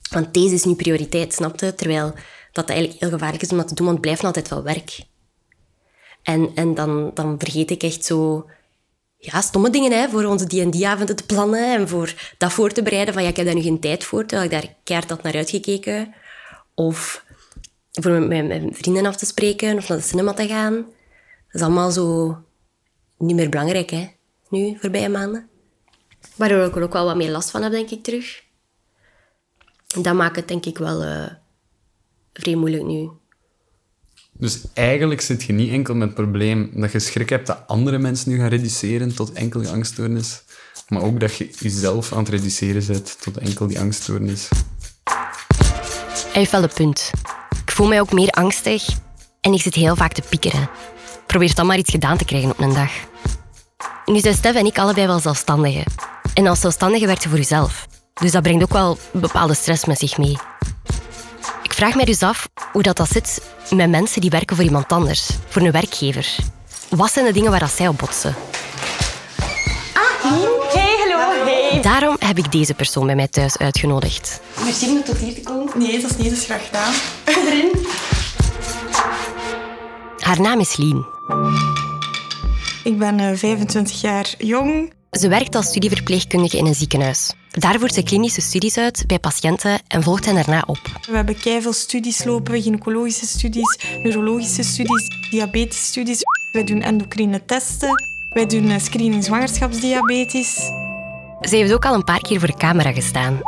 want 0.09 0.33
deze 0.33 0.53
is 0.53 0.63
nu 0.63 0.75
prioriteit, 0.75 1.33
snapte? 1.33 1.75
Terwijl 1.75 2.13
dat 2.51 2.69
eigenlijk 2.69 2.99
heel 2.99 3.09
gevaarlijk 3.09 3.43
is 3.43 3.49
om 3.49 3.57
dat 3.57 3.67
te 3.67 3.73
doen, 3.73 3.85
want 3.85 3.97
het 3.97 4.05
blijft 4.05 4.23
altijd 4.23 4.49
wel 4.49 4.63
werk. 4.63 4.99
En, 6.23 6.51
en 6.55 6.73
dan, 6.73 7.11
dan 7.13 7.35
vergeet 7.39 7.71
ik 7.71 7.83
echt 7.83 8.05
zo 8.05 8.49
ja, 9.17 9.41
stomme 9.41 9.69
dingen 9.69 9.91
hè, 9.91 10.09
voor 10.09 10.23
onze 10.23 10.47
D&D-avonden 10.47 11.15
te 11.15 11.25
plannen 11.25 11.75
en 11.75 11.87
voor 11.87 12.13
dat 12.37 12.53
voor 12.53 12.71
te 12.71 12.83
bereiden. 12.83 13.13
Van 13.13 13.23
ja, 13.23 13.29
ik 13.29 13.35
heb 13.35 13.45
daar 13.45 13.55
nu 13.55 13.61
geen 13.61 13.79
tijd 13.79 14.03
voor, 14.03 14.25
terwijl 14.25 14.51
ik 14.51 14.61
daar 14.61 14.75
keihard 14.83 15.09
had 15.09 15.23
naar 15.23 15.35
uitgekeken. 15.35 16.13
Of 16.75 17.25
voor 18.03 18.11
met 18.11 18.27
mijn, 18.27 18.47
mijn 18.47 18.73
vrienden 18.73 19.05
af 19.05 19.15
te 19.15 19.25
spreken 19.25 19.77
of 19.77 19.87
naar 19.87 19.97
de 19.97 20.03
cinema 20.03 20.33
te 20.33 20.47
gaan. 20.47 20.73
Dat 20.73 20.85
is 21.51 21.61
allemaal 21.61 21.91
zo 21.91 22.37
niet 23.17 23.35
meer 23.35 23.49
belangrijk, 23.49 23.89
hè, 23.89 24.07
nu, 24.49 24.77
voorbije 24.79 25.09
maanden. 25.09 25.49
Waardoor 26.35 26.65
ik 26.65 26.75
er 26.75 26.83
ook 26.83 26.93
wel 26.93 27.05
wat 27.05 27.15
meer 27.15 27.31
last 27.31 27.51
van 27.51 27.61
heb, 27.61 27.71
denk 27.71 27.89
ik, 27.89 28.03
terug. 28.03 28.43
En 29.95 30.01
dat 30.01 30.15
maakt 30.15 30.35
het, 30.35 30.47
denk 30.47 30.65
ik, 30.65 30.77
wel 30.77 31.03
eh 31.03 31.31
vrij 32.33 32.55
moeilijk 32.55 32.83
nu. 32.83 33.09
Dus 34.31 34.61
eigenlijk 34.73 35.21
zit 35.21 35.43
je 35.43 35.53
niet 35.53 35.71
enkel 35.71 35.95
met 35.95 36.07
het 36.07 36.15
probleem 36.15 36.71
dat 36.73 36.91
je 36.91 36.99
schrik 36.99 37.29
hebt 37.29 37.47
dat 37.47 37.63
andere 37.67 37.97
mensen 37.97 38.31
nu 38.31 38.37
gaan 38.37 38.47
reduceren 38.47 39.15
tot 39.15 39.31
enkel 39.31 39.61
die 39.61 39.69
angststoornis, 39.69 40.43
maar 40.87 41.01
ook 41.01 41.19
dat 41.19 41.35
je 41.35 41.49
jezelf 41.59 42.11
aan 42.11 42.19
het 42.19 42.29
reduceren 42.29 42.87
bent 42.87 43.21
tot 43.21 43.37
enkel 43.37 43.67
die 43.67 43.79
angststoornis. 43.79 44.49
Hij 46.13 46.45
heeft 46.45 46.51
wel 46.51 46.63
een 46.63 46.73
punt. 46.73 47.11
Voel 47.77 47.87
mij 47.87 47.99
ook 47.99 48.11
meer 48.11 48.29
angstig 48.29 48.87
en 49.41 49.53
ik 49.53 49.61
zit 49.61 49.75
heel 49.75 49.95
vaak 49.95 50.13
te 50.13 50.21
piekeren. 50.29 50.69
Probeer 51.27 51.55
dan 51.55 51.65
maar 51.65 51.77
iets 51.77 51.91
gedaan 51.91 52.17
te 52.17 52.25
krijgen 52.25 52.49
op 52.49 52.59
een 52.59 52.73
dag. 52.73 52.91
Nu 54.05 54.19
zijn 54.19 54.33
Stef 54.33 54.55
en 54.55 54.65
ik 54.65 54.77
allebei 54.77 55.07
wel 55.07 55.19
zelfstandigen. 55.19 55.83
En 56.33 56.47
als 56.47 56.59
zelfstandige 56.59 57.05
werkt 57.05 57.23
je 57.23 57.29
voor 57.29 57.37
jezelf. 57.37 57.87
Dus 58.13 58.31
dat 58.31 58.41
brengt 58.41 58.63
ook 58.63 58.71
wel 58.71 58.97
bepaalde 59.11 59.53
stress 59.53 59.85
met 59.85 59.99
zich 59.99 60.17
mee. 60.17 60.37
Ik 61.63 61.73
vraag 61.73 61.95
mij 61.95 62.05
dus 62.05 62.23
af 62.23 62.47
hoe 62.71 62.81
dat, 62.83 62.97
dat 62.97 63.09
zit 63.09 63.41
met 63.69 63.89
mensen 63.89 64.21
die 64.21 64.29
werken 64.29 64.55
voor 64.55 64.65
iemand 64.65 64.91
anders, 64.91 65.29
voor 65.47 65.61
een 65.61 65.71
werkgever. 65.71 66.35
Wat 66.89 67.11
zijn 67.11 67.25
de 67.25 67.33
dingen 67.33 67.51
waar 67.51 67.59
dat 67.59 67.71
zij 67.71 67.87
op 67.87 67.97
botsen? 67.97 68.35
Daarom 71.81 72.15
heb 72.19 72.37
ik 72.37 72.51
deze 72.51 72.73
persoon 72.73 73.05
bij 73.05 73.15
mij 73.15 73.27
thuis 73.27 73.57
uitgenodigd. 73.57 74.41
Merci 74.63 74.89
om 74.89 75.03
tot 75.03 75.17
hier 75.17 75.33
te 75.33 75.41
komen. 75.41 75.73
Nee, 75.77 76.01
dat 76.01 76.11
is 76.11 76.17
niet, 76.17 76.29
dat 76.29 76.37
is 76.37 76.45
graag 76.45 76.65
gedaan. 76.65 76.93
Erin. 77.25 77.71
Haar 80.17 80.41
naam 80.41 80.59
is 80.59 80.77
Lien. 80.77 81.05
Ik 82.83 82.97
ben 82.97 83.19
eh, 83.19 83.35
25 83.35 84.01
jaar 84.01 84.33
jong. 84.37 84.93
Ze 85.11 85.27
werkt 85.27 85.55
als 85.55 85.65
studieverpleegkundige 85.65 86.57
in 86.57 86.65
een 86.65 86.75
ziekenhuis. 86.75 87.33
Daar 87.51 87.79
voert 87.79 87.93
ze 87.93 88.03
klinische 88.03 88.41
studies 88.41 88.77
uit 88.77 89.03
bij 89.07 89.19
patiënten 89.19 89.79
en 89.87 90.03
volgt 90.03 90.25
hen 90.25 90.35
daarna 90.35 90.63
op. 90.65 90.79
We 91.09 91.15
hebben 91.15 91.39
keiveel 91.39 91.73
studies 91.73 92.23
lopen, 92.23 92.61
gynaecologische 92.61 93.27
studies, 93.27 93.79
neurologische 94.03 94.63
studies, 94.63 95.29
diabetesstudies. 95.29 96.21
Wij 96.51 96.63
doen 96.63 96.81
endocrine 96.81 97.45
testen. 97.45 98.03
Wij 98.29 98.45
doen 98.45 98.69
eh, 98.69 98.79
screening 98.79 99.23
zwangerschapsdiabetes. 99.23 100.71
Ze 101.47 101.55
heeft 101.55 101.73
ook 101.73 101.85
al 101.85 101.93
een 101.93 102.03
paar 102.03 102.21
keer 102.21 102.39
voor 102.39 102.47
de 102.47 102.57
camera 102.57 102.91
gestaan. 102.91 103.39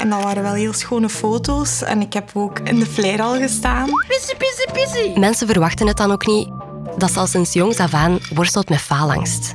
En 0.00 0.10
dat 0.10 0.22
waren 0.22 0.42
wel 0.42 0.52
heel 0.52 0.72
schone 0.72 1.08
foto's. 1.08 1.82
En 1.82 2.00
ik 2.00 2.12
heb 2.12 2.30
ook 2.34 2.58
in 2.58 2.78
de 2.78 2.86
flyer 2.86 3.22
al 3.22 3.34
gestaan. 3.36 3.88
Pissie, 4.08 4.36
pissie, 4.36 4.72
pissie. 4.72 5.18
Mensen 5.18 5.46
verwachten 5.46 5.86
het 5.86 5.96
dan 5.96 6.12
ook 6.12 6.26
niet 6.26 6.48
dat 6.96 7.12
ze 7.12 7.18
al 7.18 7.26
sinds 7.26 7.52
jongs 7.52 7.78
af 7.78 7.94
aan 7.94 8.18
worstelt 8.34 8.68
met 8.68 8.80
faalangst. 8.80 9.54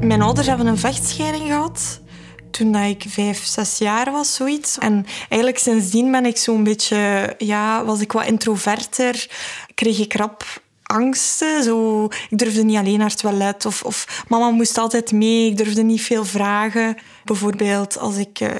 Mijn 0.00 0.22
ouders 0.22 0.46
hebben 0.46 0.66
een 0.66 0.78
vechtscheiding 0.78 1.46
gehad 1.46 2.00
toen 2.50 2.72
dat 2.72 2.82
ik 2.82 3.04
vijf, 3.08 3.44
zes 3.44 3.78
jaar 3.78 4.12
was, 4.12 4.34
zoiets. 4.34 4.78
En 4.78 5.06
eigenlijk 5.18 5.58
sindsdien 5.58 6.10
ben 6.10 6.26
ik 6.26 6.36
zo'n 6.36 6.64
beetje, 6.64 7.34
ja, 7.38 7.84
was 7.84 8.00
ik 8.00 8.12
wat 8.12 8.26
introverter. 8.26 9.30
Kreeg 9.74 9.98
ik 9.98 10.14
rap 10.14 10.44
angsten. 10.90 11.62
Zo, 11.62 12.04
ik 12.04 12.38
durfde 12.38 12.62
niet 12.62 12.76
alleen 12.76 12.98
naar 12.98 13.08
het 13.08 13.18
toilet. 13.18 13.66
Of, 13.66 13.82
of 13.82 14.24
mama 14.28 14.50
moest 14.50 14.78
altijd 14.78 15.12
mee. 15.12 15.50
Ik 15.50 15.56
durfde 15.56 15.82
niet 15.82 16.02
veel 16.02 16.24
vragen. 16.24 16.96
Bijvoorbeeld 17.24 17.98
als 17.98 18.16
ik 18.16 18.40
eh, 18.40 18.54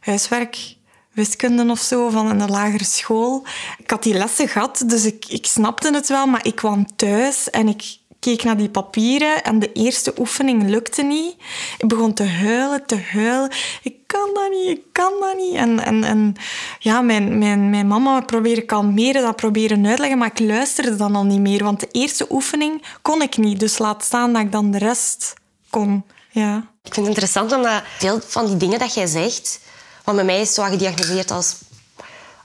huiswerk 0.00 0.78
wiskunde 1.12 1.70
of 1.70 1.80
zo 1.80 2.08
van 2.08 2.38
de 2.38 2.48
lagere 2.48 2.84
school. 2.84 3.46
Ik 3.78 3.90
had 3.90 4.02
die 4.02 4.14
lessen 4.14 4.48
gehad, 4.48 4.82
dus 4.86 5.04
ik, 5.04 5.24
ik 5.28 5.46
snapte 5.46 5.92
het 5.92 6.08
wel, 6.08 6.26
maar 6.26 6.46
ik 6.46 6.54
kwam 6.54 6.96
thuis 6.96 7.50
en 7.50 7.68
ik 7.68 7.98
keek 8.20 8.44
naar 8.44 8.56
die 8.56 8.68
papieren 8.68 9.44
en 9.44 9.58
de 9.58 9.72
eerste 9.72 10.12
oefening 10.18 10.68
lukte 10.68 11.02
niet. 11.02 11.34
Ik 11.78 11.88
begon 11.88 12.14
te 12.14 12.24
huilen, 12.24 12.86
te 12.86 12.98
huilen. 13.12 13.50
Ik 13.82 13.94
kan 14.06 14.30
dat 14.34 14.50
niet, 14.50 14.78
ik 14.78 14.82
kan 14.92 15.12
dat 15.20 15.36
niet. 15.36 15.54
En, 15.54 15.80
en, 15.84 16.04
en 16.04 16.34
ja, 16.78 17.00
mijn, 17.00 17.38
mijn, 17.38 17.70
mijn 17.70 17.86
mama 17.86 18.20
probeerde 18.20 18.64
kalmeren, 18.64 19.22
dat 19.22 19.36
proberen 19.36 19.86
uitleggen, 19.86 20.18
maar 20.18 20.30
ik 20.30 20.38
luisterde 20.38 20.96
dan 20.96 21.16
al 21.16 21.24
niet 21.24 21.40
meer, 21.40 21.64
want 21.64 21.80
de 21.80 21.88
eerste 21.90 22.26
oefening 22.30 22.82
kon 23.02 23.22
ik 23.22 23.36
niet. 23.36 23.60
Dus 23.60 23.78
laat 23.78 24.04
staan 24.04 24.32
dat 24.32 24.42
ik 24.42 24.52
dan 24.52 24.70
de 24.70 24.78
rest 24.78 25.34
kon. 25.70 26.04
Ja. 26.30 26.56
Ik 26.82 26.94
vind 26.94 27.06
het 27.06 27.06
interessant 27.06 27.52
omdat 27.52 27.82
veel 27.98 28.20
van 28.26 28.46
die 28.46 28.56
dingen 28.56 28.78
dat 28.78 28.94
jij 28.94 29.06
zegt, 29.06 29.60
want 30.04 30.16
bij 30.16 30.26
mij 30.26 30.40
is 30.40 30.54
zo 30.54 30.62
gediagnoseerd 30.62 31.30
als 31.30 31.56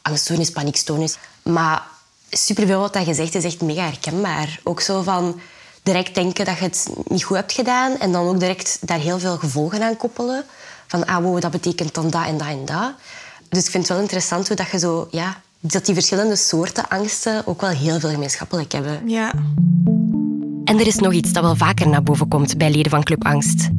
angststoornis, 0.01 0.51
paniekstoornis, 0.51 1.17
maar 1.43 1.83
superveel 2.29 2.79
wat 2.79 2.93
dat 2.93 3.05
je 3.05 3.13
zegt 3.13 3.35
is 3.35 3.43
echt 3.43 3.61
mega 3.61 3.83
herkenbaar. 3.83 4.59
Ook 4.63 4.81
zo 4.81 5.01
van 5.01 5.39
direct 5.85 6.15
denken 6.15 6.45
dat 6.45 6.57
je 6.57 6.63
het 6.63 6.89
niet 7.07 7.23
goed 7.23 7.35
hebt 7.35 7.51
gedaan 7.51 7.97
en 7.97 8.11
dan 8.11 8.27
ook 8.27 8.39
direct 8.39 8.77
daar 8.81 8.99
heel 8.99 9.19
veel 9.19 9.37
gevolgen 9.37 9.83
aan 9.83 9.97
koppelen. 9.97 10.43
Van, 10.87 11.05
ah, 11.05 11.23
wow, 11.23 11.41
dat 11.41 11.51
betekent 11.51 11.93
dan 11.93 12.09
dat 12.09 12.25
en 12.25 12.37
dat 12.37 12.47
en 12.47 12.65
dat. 12.65 12.93
Dus 13.49 13.65
ik 13.65 13.71
vind 13.71 13.83
het 13.83 13.91
wel 13.91 14.01
interessant 14.01 14.47
hoe 14.47 14.55
dat 14.55 14.69
je 14.71 14.79
zo... 14.79 15.07
Ja, 15.11 15.41
dat 15.59 15.85
die 15.85 15.93
verschillende 15.93 16.35
soorten 16.35 16.89
angsten 16.89 17.47
ook 17.47 17.61
wel 17.61 17.69
heel 17.69 17.99
veel 17.99 18.09
gemeenschappelijk 18.09 18.71
hebben. 18.71 19.09
Ja. 19.09 19.33
En 20.63 20.79
er 20.79 20.87
is 20.87 20.95
nog 20.95 21.13
iets 21.13 21.31
dat 21.31 21.43
wel 21.43 21.55
vaker 21.55 21.89
naar 21.89 22.03
boven 22.03 22.27
komt 22.27 22.57
bij 22.57 22.71
leden 22.71 22.91
van 22.91 23.03
Club 23.03 23.25
Angst. 23.25 23.69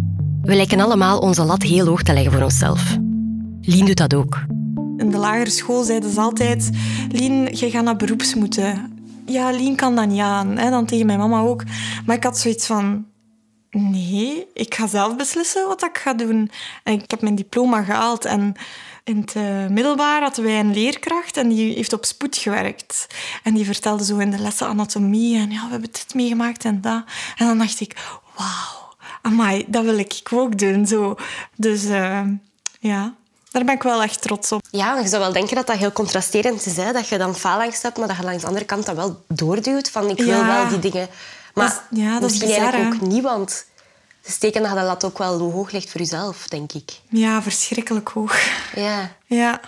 We 0.42 0.54
lijken 0.54 0.80
allemaal 0.80 1.18
onze 1.18 1.44
lat 1.44 1.62
heel 1.62 1.86
hoog 1.86 2.02
te 2.02 2.12
leggen 2.12 2.32
voor 2.32 2.42
onszelf. 2.42 2.96
Lien 3.60 3.86
doet 3.86 3.96
dat 3.96 4.14
ook. 4.14 4.44
In 4.96 5.10
de 5.10 5.16
lagere 5.16 5.50
school 5.50 5.82
zeiden 5.82 6.12
ze 6.12 6.20
altijd... 6.20 6.70
Lien, 7.10 7.56
je 7.56 7.70
gaat 7.70 7.84
naar 7.84 7.96
beroeps 7.96 8.34
moeten 8.34 8.95
ja, 9.26 9.50
Lien 9.50 9.76
kan 9.76 9.96
dat 9.96 10.06
niet 10.06 10.20
aan. 10.20 10.56
Hè? 10.56 10.70
Dan 10.70 10.86
tegen 10.86 11.06
mijn 11.06 11.18
mama 11.18 11.40
ook. 11.40 11.62
Maar 12.06 12.16
ik 12.16 12.24
had 12.24 12.38
zoiets 12.38 12.66
van... 12.66 13.06
Nee, 13.70 14.46
ik 14.54 14.74
ga 14.74 14.86
zelf 14.86 15.16
beslissen 15.16 15.68
wat 15.68 15.84
ik 15.84 15.98
ga 15.98 16.14
doen. 16.14 16.50
En 16.82 16.92
ik 16.92 17.10
heb 17.10 17.20
mijn 17.20 17.34
diploma 17.34 17.82
gehaald 17.82 18.24
en 18.24 18.54
in 19.04 19.20
het 19.20 19.34
uh, 19.34 19.66
middelbaar 19.66 20.22
hadden 20.22 20.44
wij 20.44 20.60
een 20.60 20.72
leerkracht 20.72 21.36
en 21.36 21.48
die 21.48 21.74
heeft 21.74 21.92
op 21.92 22.04
spoed 22.04 22.36
gewerkt. 22.36 23.06
En 23.42 23.54
die 23.54 23.64
vertelde 23.64 24.04
zo 24.04 24.18
in 24.18 24.30
de 24.30 24.38
lessen 24.38 24.66
anatomie 24.66 25.38
en 25.38 25.50
ja, 25.50 25.64
we 25.64 25.70
hebben 25.70 25.92
dit 25.92 26.14
meegemaakt 26.14 26.64
en 26.64 26.80
dat. 26.80 27.04
En 27.36 27.46
dan 27.46 27.58
dacht 27.58 27.80
ik, 27.80 28.20
wauw, 28.36 28.96
amai, 29.22 29.64
dat 29.68 29.84
wil 29.84 29.98
ik 29.98 30.20
ook 30.32 30.58
doen. 30.58 30.86
Zo. 30.86 31.14
Dus 31.56 31.84
uh, 31.84 32.22
ja, 32.80 33.14
daar 33.56 33.64
ben 33.64 33.74
ik 33.74 33.82
wel 33.82 34.02
echt 34.02 34.22
trots 34.22 34.52
op. 34.52 34.66
Ja, 34.70 34.98
je 34.98 35.08
zou 35.08 35.22
wel 35.22 35.32
denken 35.32 35.56
dat 35.56 35.66
dat 35.66 35.76
heel 35.76 35.92
contrasterend 35.92 36.66
is. 36.66 36.76
Hè? 36.76 36.92
Dat 36.92 37.08
je 37.08 37.18
dan 37.18 37.34
faalangst 37.34 37.82
hebt, 37.82 37.98
maar 37.98 38.08
dat 38.08 38.16
je 38.16 38.22
langs 38.22 38.40
de 38.40 38.46
andere 38.46 38.64
kant 38.64 38.86
dat 38.86 38.96
wel 38.96 39.24
doorduwt. 39.28 39.90
Van 39.90 40.10
ik 40.10 40.18
wil 40.18 40.44
wel 40.44 40.68
die 40.68 40.78
dingen. 40.78 41.08
Maar 41.54 41.68
dat 41.68 41.82
is, 41.90 41.98
ja, 41.98 42.12
dat 42.12 42.22
misschien 42.22 42.48
is 42.48 42.56
eigenlijk 42.56 42.94
ook 42.94 43.08
niet, 43.08 43.22
want 43.22 43.64
ze 44.24 44.30
steken 44.30 44.62
dat 44.62 44.74
de 44.74 44.82
lat 44.82 45.04
ook 45.04 45.18
wel 45.18 45.38
hoog 45.38 45.70
ligt 45.70 45.90
voor 45.90 46.00
jezelf, 46.00 46.48
denk 46.48 46.72
ik. 46.72 46.92
Ja, 47.08 47.42
verschrikkelijk 47.42 48.08
hoog. 48.08 48.38
Ja. 48.74 49.10
Ja 49.26 49.60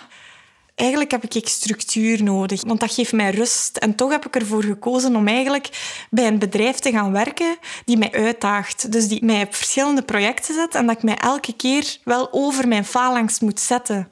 eigenlijk 0.79 1.11
heb 1.11 1.23
ik 1.23 1.47
structuur 1.47 2.23
nodig, 2.23 2.63
want 2.65 2.79
dat 2.79 2.93
geeft 2.93 3.13
mij 3.13 3.31
rust. 3.31 3.77
En 3.77 3.95
toch 3.95 4.11
heb 4.11 4.25
ik 4.25 4.35
ervoor 4.35 4.63
gekozen 4.63 5.15
om 5.15 5.27
eigenlijk 5.27 5.69
bij 6.09 6.27
een 6.27 6.39
bedrijf 6.39 6.79
te 6.79 6.91
gaan 6.91 7.11
werken 7.11 7.57
die 7.85 7.97
mij 7.97 8.11
uitdaagt. 8.11 8.91
Dus 8.91 9.07
die 9.07 9.25
mij 9.25 9.41
op 9.41 9.55
verschillende 9.55 10.01
projecten 10.01 10.55
zet 10.55 10.75
en 10.75 10.85
dat 10.85 10.95
ik 10.95 11.03
mij 11.03 11.17
elke 11.17 11.53
keer 11.53 11.97
wel 12.03 12.27
over 12.31 12.67
mijn 12.67 12.85
faalangst 12.85 13.41
moet 13.41 13.59
zetten. 13.59 14.11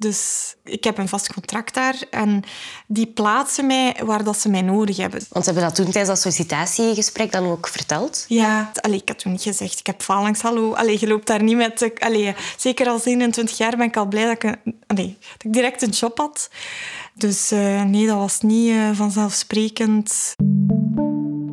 Dus 0.00 0.54
ik 0.64 0.84
heb 0.84 0.98
een 0.98 1.08
vast 1.08 1.32
contract 1.32 1.74
daar 1.74 2.02
en 2.10 2.42
die 2.86 3.06
plaatsen 3.06 3.66
mij 3.66 3.96
waar 4.04 4.24
dat 4.24 4.38
ze 4.38 4.48
mij 4.48 4.62
nodig 4.62 4.96
hebben. 4.96 5.20
Want 5.28 5.44
ze 5.44 5.50
hebben 5.50 5.68
dat 5.68 5.74
toen 5.78 5.90
tijdens 5.90 6.08
dat 6.08 6.18
sollicitatiegesprek 6.18 7.32
dan 7.32 7.44
ook 7.44 7.68
verteld? 7.68 8.24
Ja, 8.28 8.70
allee, 8.80 9.00
ik 9.00 9.08
had 9.08 9.18
toen 9.18 9.32
niet 9.32 9.42
gezegd, 9.42 9.78
ik 9.78 9.86
heb 9.86 10.02
phalanx, 10.02 10.40
hallo. 10.40 10.72
Allee, 10.74 10.96
je 11.00 11.06
loopt 11.06 11.26
daar 11.26 11.42
niet 11.42 11.56
met... 11.56 11.90
Allee, 11.98 12.34
zeker 12.56 12.88
al 12.88 13.00
21 13.04 13.56
jaar 13.56 13.76
ben 13.76 13.86
ik 13.86 13.96
al 13.96 14.06
blij 14.06 14.24
dat 14.24 14.42
ik, 14.42 14.56
allee, 14.86 15.16
dat 15.20 15.44
ik 15.44 15.52
direct 15.52 15.82
een 15.82 15.90
job 15.90 16.18
had. 16.18 16.50
Dus 17.14 17.52
uh, 17.52 17.82
nee, 17.82 18.06
dat 18.06 18.16
was 18.16 18.40
niet 18.40 18.70
uh, 18.70 18.90
vanzelfsprekend. 18.92 20.34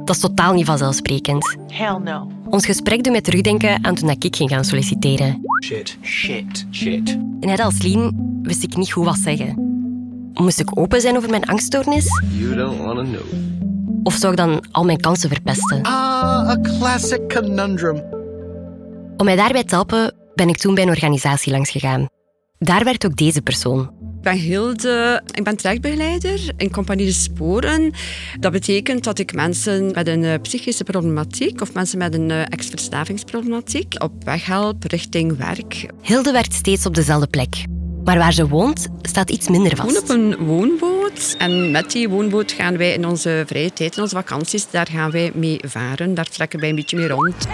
Dat 0.04 0.16
is 0.16 0.22
totaal 0.22 0.54
niet 0.54 0.66
vanzelfsprekend. 0.66 1.56
Hell 1.68 1.98
no. 1.98 2.32
Ons 2.50 2.66
gesprek 2.66 3.04
doet 3.04 3.12
mij 3.12 3.22
terugdenken 3.22 3.86
aan 3.86 3.96
toen 3.96 4.10
ik 4.10 4.36
ging 4.36 4.50
gaan 4.50 4.66
solliciteren. 4.66 5.42
Shit, 5.64 5.98
shit, 6.02 6.66
shit. 6.72 7.10
En 7.10 7.48
net 7.48 7.60
als 7.60 7.82
Lien 7.82 8.25
wist 8.46 8.64
ik 8.64 8.76
niet 8.78 8.92
goed 8.92 9.06
wat 9.06 9.18
zeggen. 9.18 9.74
Moest 10.34 10.60
ik 10.60 10.80
open 10.80 11.02
zijn 11.02 11.18
over 11.18 11.30
mijn 11.30 11.46
angststoornis? 11.46 12.22
You 12.32 12.56
don't 12.56 12.78
want 12.78 12.98
to 12.98 13.04
know. 13.04 13.56
Of 14.04 14.14
zou 14.14 14.32
ik 14.32 14.38
dan 14.38 14.66
al 14.72 14.84
mijn 14.84 15.00
kansen 15.00 15.30
verpesten? 15.30 15.82
Ah, 15.82 16.50
a 16.50 16.60
classic 16.62 17.34
conundrum. 17.34 18.04
Om 19.18 19.26
mij 19.26 19.36
daarbij 19.36 19.64
te 19.64 19.76
helpen 19.76 20.14
ben 20.36 20.50
ik 20.50 20.58
toen 20.58 20.74
bij 20.74 20.84
een 20.84 20.90
organisatie 20.90 21.52
langs 21.52 21.72
gegaan. 21.72 22.08
Daar 22.58 22.84
werkt 22.84 23.06
ook 23.06 23.16
deze 23.16 23.42
persoon. 23.42 23.82
Ik 23.82 24.22
ben 24.22 24.38
Hilde, 24.40 25.22
ik 25.32 25.44
ben 25.44 25.58
trajectbegeleider 25.58 26.54
in 26.58 26.72
Compagnie 26.72 27.06
de 27.06 27.12
Sporen. 27.12 27.94
Dat 28.40 28.52
betekent 28.52 29.04
dat 29.04 29.20
ik 29.20 29.34
mensen 29.34 29.92
met 29.92 30.08
een 30.08 30.24
eh, 30.24 30.42
psychische 30.42 30.84
problematiek 30.84 31.62
of 31.62 31.74
mensen 31.74 31.98
met 31.98 32.14
een 32.14 32.32
eh, 32.32 32.42
ex-verslavingsproblematiek 32.42 34.04
op 34.04 34.24
weg 34.24 34.46
help 34.46 34.84
richting 34.84 35.38
werk. 35.38 35.86
Hilde 36.02 36.32
werkt 36.32 36.54
steeds 36.54 36.86
op 36.86 36.96
dezelfde 36.96 37.28
plek. 37.28 37.66
Maar 38.06 38.18
waar 38.18 38.34
ze 38.34 38.48
woont, 38.48 38.88
staat 39.02 39.30
iets 39.30 39.48
minder 39.48 39.76
vast. 39.76 40.02
We 40.02 40.08
wonen 40.08 40.34
op 40.34 40.40
een 40.40 40.46
woonboot. 40.46 41.36
En 41.38 41.72
met 41.72 41.92
die 41.92 42.10
woonboot 42.10 42.52
gaan 42.52 42.78
wij 42.78 42.94
in 42.94 43.06
onze 43.06 43.44
vrije 43.46 43.74
tijd, 43.74 43.96
in 43.96 44.02
onze 44.02 44.16
vakanties, 44.16 44.70
daar 44.70 44.88
gaan 44.92 45.12
wij 45.12 45.32
mee 45.34 45.60
varen. 45.66 46.14
Daar 46.14 46.28
trekken 46.28 46.60
wij 46.60 46.70
een 46.70 46.76
beetje 46.76 46.98
mee 46.98 47.08
rond. 47.08 47.48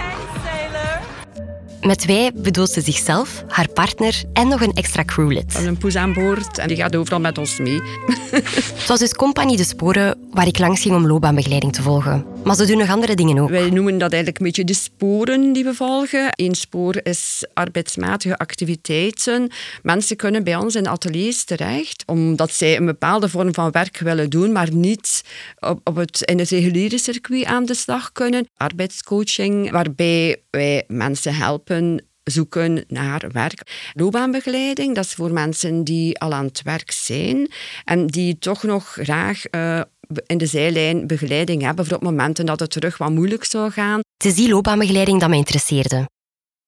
Met 1.80 2.04
wij 2.04 2.30
bedoelt 2.34 2.70
ze 2.70 2.80
zichzelf, 2.80 3.44
haar 3.48 3.68
partner 3.68 4.22
en 4.32 4.48
nog 4.48 4.60
een 4.60 4.72
extra 4.72 5.04
crewlid. 5.04 5.54
Een 5.66 5.78
poes 5.78 5.96
aan 5.96 6.12
boord 6.12 6.58
en 6.58 6.68
die 6.68 6.76
gaat 6.76 6.96
overal 6.96 7.20
met 7.20 7.38
ons 7.38 7.58
mee. 7.58 7.80
Het 8.30 8.86
was 8.86 8.98
dus 8.98 9.14
Compagnie 9.14 9.56
de 9.56 9.64
Sporen 9.64 10.18
waar 10.30 10.46
ik 10.46 10.58
langs 10.58 10.80
ging 10.80 10.94
om 10.94 11.06
loopbaanbegeleiding 11.06 11.72
te 11.72 11.82
volgen. 11.82 12.31
Maar 12.44 12.56
ze 12.56 12.66
doen 12.66 12.78
nog 12.78 12.88
andere 12.88 13.14
dingen 13.14 13.38
ook. 13.38 13.48
Wij 13.48 13.70
noemen 13.70 13.98
dat 13.98 14.12
eigenlijk 14.12 14.38
een 14.38 14.46
beetje 14.46 14.64
de 14.64 14.74
sporen 14.74 15.52
die 15.52 15.64
we 15.64 15.74
volgen. 15.74 16.28
Eén 16.30 16.54
spoor 16.54 17.00
is 17.02 17.46
arbeidsmatige 17.54 18.38
activiteiten. 18.38 19.50
Mensen 19.82 20.16
kunnen 20.16 20.44
bij 20.44 20.56
ons 20.56 20.74
in 20.74 20.88
ateliers 20.88 21.44
terecht 21.44 22.02
omdat 22.06 22.52
zij 22.52 22.76
een 22.76 22.86
bepaalde 22.86 23.28
vorm 23.28 23.54
van 23.54 23.70
werk 23.70 23.98
willen 23.98 24.30
doen, 24.30 24.52
maar 24.52 24.72
niet 24.72 25.24
op, 25.84 25.96
het, 25.96 26.22
in 26.22 26.38
het 26.38 26.48
reguliere 26.48 26.98
circuit 26.98 27.44
aan 27.44 27.64
de 27.64 27.74
slag 27.74 28.12
kunnen. 28.12 28.48
Arbeidscoaching, 28.56 29.70
waarbij 29.70 30.42
wij 30.50 30.84
mensen 30.86 31.34
helpen 31.34 32.04
zoeken 32.24 32.84
naar 32.88 33.24
werk. 33.32 33.90
Loopbaanbegeleiding, 33.92 34.94
dat 34.94 35.04
is 35.04 35.14
voor 35.14 35.32
mensen 35.32 35.84
die 35.84 36.18
al 36.18 36.32
aan 36.32 36.44
het 36.44 36.62
werk 36.62 36.90
zijn 36.90 37.50
en 37.84 38.06
die 38.06 38.38
toch 38.38 38.62
nog 38.62 38.84
graag 38.84 39.42
uh, 39.50 39.80
in 40.26 40.38
de 40.38 40.46
zijlijn 40.46 41.06
begeleiding 41.06 41.62
hebben 41.62 41.86
voor 41.86 41.96
op 41.96 42.02
momenten 42.02 42.46
dat 42.46 42.60
het 42.60 42.70
terug 42.70 42.98
wat 42.98 43.10
moeilijk 43.10 43.44
zou 43.44 43.70
gaan. 43.70 44.00
Het 44.16 44.26
is 44.26 44.34
die 44.34 44.48
loopbaanbegeleiding 44.48 45.20
dat 45.20 45.28
mij 45.28 45.38
interesseerde. 45.38 46.08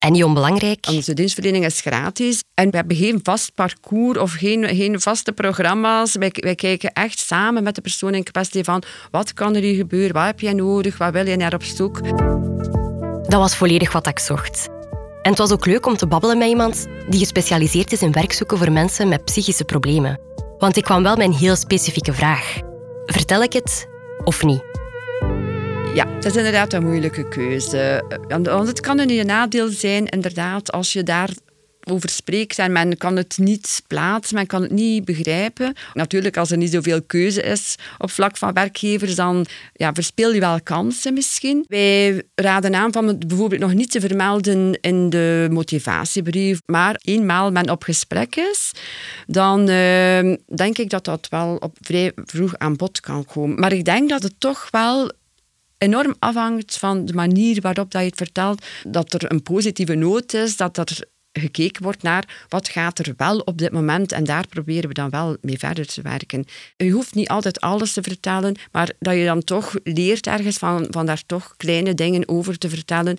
En 0.05 0.13
niet 0.13 0.25
onbelangrijk. 0.25 0.87
Onze 0.89 1.15
dienstverlening 1.15 1.65
is 1.65 1.81
gratis. 1.81 2.41
En 2.55 2.71
we 2.71 2.77
hebben 2.77 2.97
geen 2.97 3.21
vast 3.23 3.55
parcours 3.55 4.19
of 4.19 4.33
geen, 4.33 4.77
geen 4.77 5.01
vaste 5.01 5.33
programma's. 5.33 6.15
Wij, 6.15 6.33
wij 6.35 6.55
kijken 6.55 6.93
echt 6.93 7.19
samen 7.19 7.63
met 7.63 7.75
de 7.75 7.81
persoon 7.81 8.15
in 8.15 8.23
kwestie 8.23 8.65
van 8.65 8.83
wat 9.11 9.33
kan 9.33 9.55
er 9.55 9.63
hier 9.63 9.75
gebeuren, 9.75 10.15
wat 10.15 10.25
heb 10.25 10.41
jij 10.41 10.53
nodig, 10.53 10.99
wat 10.99 11.13
wil 11.13 11.27
je 11.27 11.37
naar 11.37 11.55
op 11.55 11.63
zoek. 11.63 12.03
Dat 13.23 13.41
was 13.41 13.57
volledig 13.57 13.93
wat 13.93 14.07
ik 14.07 14.19
zocht. 14.19 14.69
En 15.23 15.31
het 15.31 15.39
was 15.39 15.53
ook 15.53 15.67
leuk 15.67 15.87
om 15.87 15.97
te 15.97 16.07
babbelen 16.07 16.39
met 16.39 16.49
iemand 16.49 16.87
die 17.09 17.19
gespecialiseerd 17.19 17.93
is 17.93 18.03
in 18.03 18.13
werk 18.13 18.33
zoeken 18.33 18.59
voor 18.59 18.73
mensen 18.73 19.09
met 19.09 19.25
psychische 19.25 19.65
problemen. 19.65 20.21
Want 20.59 20.77
ik 20.77 20.85
kwam 20.85 21.03
wel 21.03 21.17
met 21.17 21.27
een 21.27 21.35
heel 21.35 21.57
specifieke 21.57 22.13
vraag. 22.13 22.59
Vertel 23.07 23.43
ik 23.43 23.53
het 23.53 23.89
of 24.25 24.43
niet? 24.43 24.63
Ja, 25.95 26.05
dat 26.05 26.25
is 26.25 26.37
inderdaad 26.37 26.73
een 26.73 26.85
moeilijke 26.85 27.29
keuze. 27.29 28.05
Want 28.29 28.47
het 28.67 28.81
kan 28.81 28.99
een 28.99 29.27
nadeel 29.27 29.69
zijn, 29.69 30.07
inderdaad, 30.07 30.73
als 30.73 30.93
je 30.93 31.03
daar 31.03 31.29
over 31.91 32.09
spreekt 32.09 32.59
en 32.59 32.73
men 32.73 32.97
kan 32.97 33.17
het 33.17 33.39
niet 33.39 33.83
plaatsen, 33.87 34.37
men 34.37 34.47
kan 34.47 34.63
het 34.63 34.71
niet 34.71 35.05
begrijpen. 35.05 35.75
Natuurlijk, 35.93 36.37
als 36.37 36.51
er 36.51 36.57
niet 36.57 36.73
zoveel 36.73 37.03
keuze 37.03 37.43
is 37.43 37.75
op 37.99 38.11
vlak 38.11 38.37
van 38.37 38.53
werkgevers, 38.53 39.15
dan 39.15 39.47
ja, 39.73 39.93
verspeel 39.93 40.33
je 40.33 40.41
wel 40.41 40.63
kansen 40.63 41.15
misschien. 41.15 41.65
Wij 41.69 42.23
raden 42.35 42.75
aan 42.75 42.93
van 42.93 43.09
het 43.09 43.29
bijvoorbeeld 43.29 43.61
nog 43.61 43.75
niet 43.75 43.91
te 43.91 44.01
vermelden 44.01 44.79
in 44.81 45.11
de 45.11 45.49
motivatiebrief, 45.51 46.61
maar 46.67 47.01
eenmaal 47.03 47.51
men 47.51 47.71
op 47.71 47.83
gesprek 47.83 48.37
is, 48.37 48.73
dan 49.27 49.61
uh, 49.61 50.37
denk 50.55 50.79
ik 50.79 50.91
dat 50.91 51.05
dat 51.05 51.29
wel 51.29 51.57
op 51.57 51.77
vrij 51.81 52.13
vroeg 52.15 52.59
aan 52.59 52.77
bod 52.77 53.01
kan 53.01 53.25
komen. 53.25 53.61
Maar 53.61 53.73
ik 53.73 53.85
denk 53.85 54.09
dat 54.09 54.23
het 54.23 54.35
toch 54.39 54.69
wel 54.71 55.13
enorm 55.79 56.15
afhangt 56.19 56.79
van 56.79 57.05
de 57.05 57.13
manier 57.13 57.61
waarop 57.61 57.91
dat 57.91 58.01
je 58.01 58.09
het 58.09 58.17
vertelt, 58.17 58.65
dat 58.87 59.13
er 59.13 59.33
een 59.33 59.43
positieve 59.43 59.95
noot 59.95 60.35
is, 60.35 60.57
dat 60.57 60.77
er 60.77 61.05
gekeken 61.41 61.83
wordt 61.83 62.03
naar 62.03 62.45
wat 62.49 62.69
gaat 62.69 62.99
er 62.99 63.15
wel 63.17 63.39
op 63.39 63.59
dit 63.59 63.73
moment 63.73 64.13
en 64.13 64.25
daar 64.25 64.49
proberen 64.49 64.89
we 64.89 64.95
dan 64.95 65.11
wel 65.11 65.37
mee 65.41 65.59
verder 65.59 65.87
te 65.87 66.03
werken. 66.03 66.45
Je 66.77 66.91
hoeft 66.91 67.15
niet 67.15 67.29
altijd 67.29 67.61
alles 67.61 67.93
te 67.93 68.03
vertellen, 68.03 68.57
maar 68.73 68.91
dat 68.99 69.15
je 69.15 69.25
dan 69.25 69.45
toch 69.45 69.75
leert 69.83 70.27
ergens 70.27 70.57
van, 70.57 70.87
van 70.91 71.07
daar 71.07 71.23
toch 71.27 71.55
kleine 71.57 71.95
dingen 71.95 72.29
over 72.29 72.59
te 72.59 72.69
vertellen. 72.69 73.19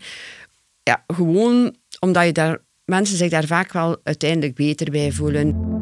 Ja, 0.83 1.03
gewoon 1.07 1.75
omdat 1.99 2.25
je 2.25 2.31
daar, 2.31 2.61
mensen 2.85 3.17
zich 3.17 3.29
daar 3.29 3.47
vaak 3.47 3.73
wel 3.73 3.97
uiteindelijk 4.03 4.55
beter 4.55 4.91
bij 4.91 5.11
voelen. 5.11 5.73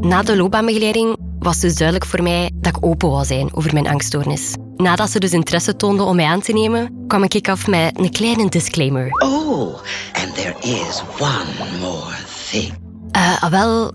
Na 0.00 0.22
de 0.22 0.36
loopbaanbegeleiding 0.36 1.16
was 1.38 1.60
dus 1.60 1.74
duidelijk 1.74 2.06
voor 2.06 2.22
mij 2.22 2.50
dat 2.54 2.76
ik 2.76 2.84
open 2.84 3.10
wou 3.10 3.24
zijn 3.24 3.54
over 3.54 3.72
mijn 3.72 3.88
angststoornis. 3.88 4.54
Nadat 4.76 5.10
ze 5.10 5.18
dus 5.18 5.32
interesse 5.32 5.76
toonden 5.76 6.06
om 6.06 6.16
mij 6.16 6.24
aan 6.24 6.40
te 6.40 6.52
nemen, 6.52 7.04
kwam 7.06 7.22
ik 7.22 7.48
af 7.48 7.66
met 7.66 7.98
een 7.98 8.10
kleine 8.10 8.48
disclaimer. 8.48 9.08
Oh, 9.10 9.78
there 10.36 10.56
is 10.60 11.02
one 11.18 11.78
more 11.80 12.14
thing. 12.50 12.72
Uh, 13.16 13.44
wel, 13.50 13.94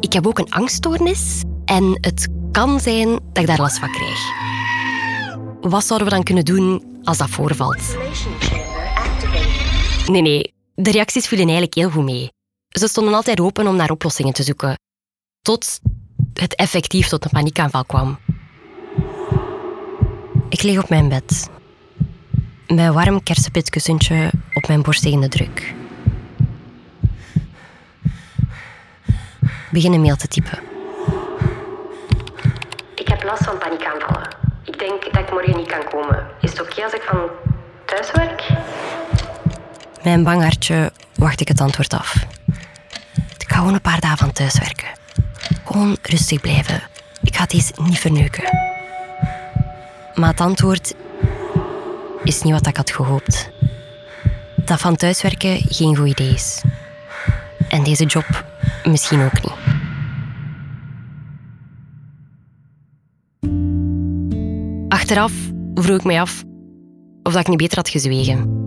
ik 0.00 0.12
heb 0.12 0.26
ook 0.26 0.38
een 0.38 0.50
angststoornis 0.50 1.42
en 1.64 1.98
het 2.00 2.28
kan 2.52 2.80
zijn 2.80 3.08
dat 3.08 3.38
ik 3.38 3.46
daar 3.46 3.60
last 3.60 3.78
van 3.78 3.92
krijg. 3.92 4.18
Wat 5.60 5.84
zouden 5.84 6.08
we 6.08 6.14
dan 6.14 6.24
kunnen 6.24 6.44
doen 6.44 6.98
als 7.02 7.18
dat 7.18 7.30
voorvalt? 7.30 7.96
Nee, 10.06 10.22
nee, 10.22 10.54
de 10.74 10.90
reacties 10.90 11.26
vielen 11.26 11.46
eigenlijk 11.46 11.76
heel 11.76 11.90
goed 11.90 12.04
mee. 12.04 12.32
Ze 12.68 12.88
stonden 12.88 13.14
altijd 13.14 13.40
open 13.40 13.66
om 13.66 13.76
naar 13.76 13.90
oplossingen 13.90 14.32
te 14.32 14.42
zoeken. 14.42 14.78
Tot 15.42 15.80
het 16.32 16.54
effectief 16.54 17.08
tot 17.08 17.24
een 17.24 17.30
paniekaanval 17.30 17.84
kwam. 17.84 18.18
Ik 20.48 20.62
lig 20.62 20.82
op 20.82 20.88
mijn 20.88 21.08
bed. 21.08 21.48
Mijn 22.66 22.92
warm 22.92 23.22
kersenpitkussentje 23.22 24.30
op 24.52 24.68
mijn 24.68 24.82
borst 24.82 25.02
tegen 25.02 25.20
de 25.20 25.28
druk. 25.28 25.74
Begin 29.70 29.92
een 29.92 30.00
mail 30.00 30.16
te 30.16 30.28
typen. 30.28 30.58
Ik 32.94 33.08
heb 33.08 33.22
last 33.22 33.44
van 33.44 33.58
paniekaanvallen. 33.58 34.28
Ik 34.64 34.78
denk 34.78 35.02
dat 35.02 35.22
ik 35.22 35.30
morgen 35.30 35.56
niet 35.56 35.66
kan 35.66 35.84
komen. 35.90 36.26
Is 36.40 36.50
het 36.50 36.60
oké 36.60 36.82
als 36.82 36.92
ik 36.92 37.02
van 37.02 37.20
thuis 37.84 38.10
werk? 38.12 38.48
Mijn 40.02 40.22
bang 40.24 40.42
hartje 40.42 40.92
wacht 41.14 41.40
ik 41.40 41.48
het 41.48 41.60
antwoord 41.60 41.92
af. 41.92 42.14
Ik 43.38 43.50
ga 43.50 43.56
gewoon 43.56 43.74
een 43.74 43.80
paar 43.80 44.00
dagen 44.00 44.18
van 44.18 44.32
thuis 44.32 44.58
werken. 44.58 44.88
Gewoon 45.64 45.96
rustig 46.02 46.40
blijven. 46.40 46.82
Ik 47.22 47.36
ga 47.36 47.46
deze 47.46 47.72
niet 47.82 47.98
verneuken. 47.98 48.44
Maar 50.14 50.30
het 50.30 50.40
antwoord 50.40 50.94
is 52.24 52.42
niet 52.42 52.52
wat 52.52 52.66
ik 52.66 52.76
had 52.76 52.90
gehoopt. 52.90 53.50
Dat 54.64 54.80
van 54.80 54.96
thuiswerken 54.96 55.60
geen 55.68 55.96
goed 55.96 56.08
idee 56.08 56.32
is. 56.32 56.62
En 57.68 57.82
deze 57.82 58.04
job 58.04 58.44
misschien 58.84 59.22
ook 59.22 59.42
niet. 59.42 59.52
Achteraf 64.88 65.32
vroeg 65.74 65.98
ik 65.98 66.04
mij 66.04 66.20
af 66.20 66.44
of 67.22 67.32
dat 67.32 67.40
ik 67.40 67.48
niet 67.48 67.58
beter 67.58 67.76
had 67.76 67.88
gezwegen. 67.88 68.62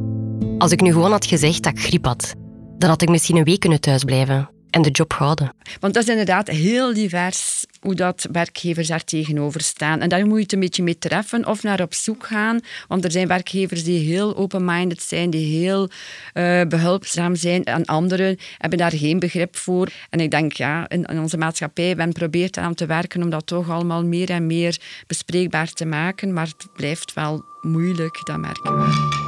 Als 0.58 0.72
ik 0.72 0.82
nu 0.82 0.92
gewoon 0.92 1.12
had 1.12 1.26
gezegd 1.26 1.64
dat 1.64 1.74
ik 1.74 1.84
griep 1.84 2.06
had, 2.06 2.34
dan 2.78 2.90
had 2.90 3.02
ik 3.02 3.10
misschien 3.10 3.38
een 3.38 3.44
week 3.44 3.60
kunnen 3.60 3.82
thuisblijven 3.82 4.50
en 4.70 4.82
de 4.82 4.90
job 4.90 5.14
houden. 5.14 5.54
Want 5.80 5.94
dat 5.94 6.04
is 6.04 6.10
inderdaad 6.10 6.48
heel 6.48 6.94
divers 6.94 7.66
hoe 7.80 7.96
dat 7.96 8.28
werkgevers 8.32 8.88
daar 8.88 9.04
tegenover 9.04 9.62
staan. 9.62 10.00
En 10.00 10.10
daar 10.10 10.26
moet 10.26 10.36
je 10.36 10.44
het 10.44 10.54
een 10.54 10.60
beetje 10.60 10.84
mee 10.84 10.98
treffen 10.98 11.46
of 11.46 11.64
naar 11.64 11.82
op 11.82 11.94
zoek 11.94 12.26
gaan. 12.26 12.60
Want 12.88 13.04
er 13.04 13.12
zijn 13.12 13.28
werkgevers 13.28 13.84
die 13.84 14.00
heel 14.00 14.36
open-minded 14.36 15.02
zijn, 15.02 15.30
die 15.30 15.60
heel 15.60 15.90
uh, 16.34 16.62
behulpzaam 16.62 17.36
zijn. 17.36 17.64
En 17.64 17.86
anderen 17.86 18.38
hebben 18.58 18.80
daar 18.80 18.92
geen 18.92 19.20
begrip 19.20 19.56
voor. 19.56 19.92
En 20.10 20.20
ik 20.20 20.32
denk, 20.32 20.54
ja, 20.54 20.90
in, 20.90 21.04
in 21.04 21.20
onze 21.20 21.38
maatschappij, 21.38 21.96
men 21.96 22.12
probeert 22.12 22.58
aan 22.58 22.74
te 22.74 22.86
werken 22.86 23.24
om 23.24 23.30
dat 23.30 23.48
toch 23.48 23.70
allemaal 23.70 24.06
meer 24.06 24.30
en 24.30 24.48
meer 24.48 24.78
bespreekbaar 25.08 25.72
te 25.72 25.86
maken. 25.86 26.34
Maar 26.34 26.46
het 26.46 26.68
blijft 26.74 27.14
wel 27.14 27.46
moeilijk, 27.62 28.20
dat 28.24 28.38
merken 28.38 28.78
we. 28.78 29.26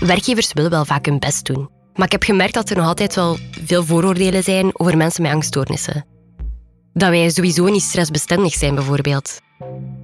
Werkgevers 0.00 0.52
willen 0.52 0.70
wel 0.70 0.84
vaak 0.84 1.06
hun 1.06 1.18
best 1.18 1.44
doen. 1.44 1.81
Maar 1.94 2.06
ik 2.06 2.12
heb 2.12 2.22
gemerkt 2.22 2.54
dat 2.54 2.70
er 2.70 2.76
nog 2.76 2.86
altijd 2.86 3.14
wel 3.14 3.38
veel 3.64 3.84
vooroordelen 3.84 4.42
zijn 4.42 4.70
over 4.72 4.96
mensen 4.96 5.22
met 5.22 5.32
angststoornissen. 5.32 6.04
Dat 6.92 7.08
wij 7.08 7.30
sowieso 7.30 7.64
niet 7.64 7.82
stressbestendig 7.82 8.52
zijn, 8.52 8.74
bijvoorbeeld. 8.74 9.40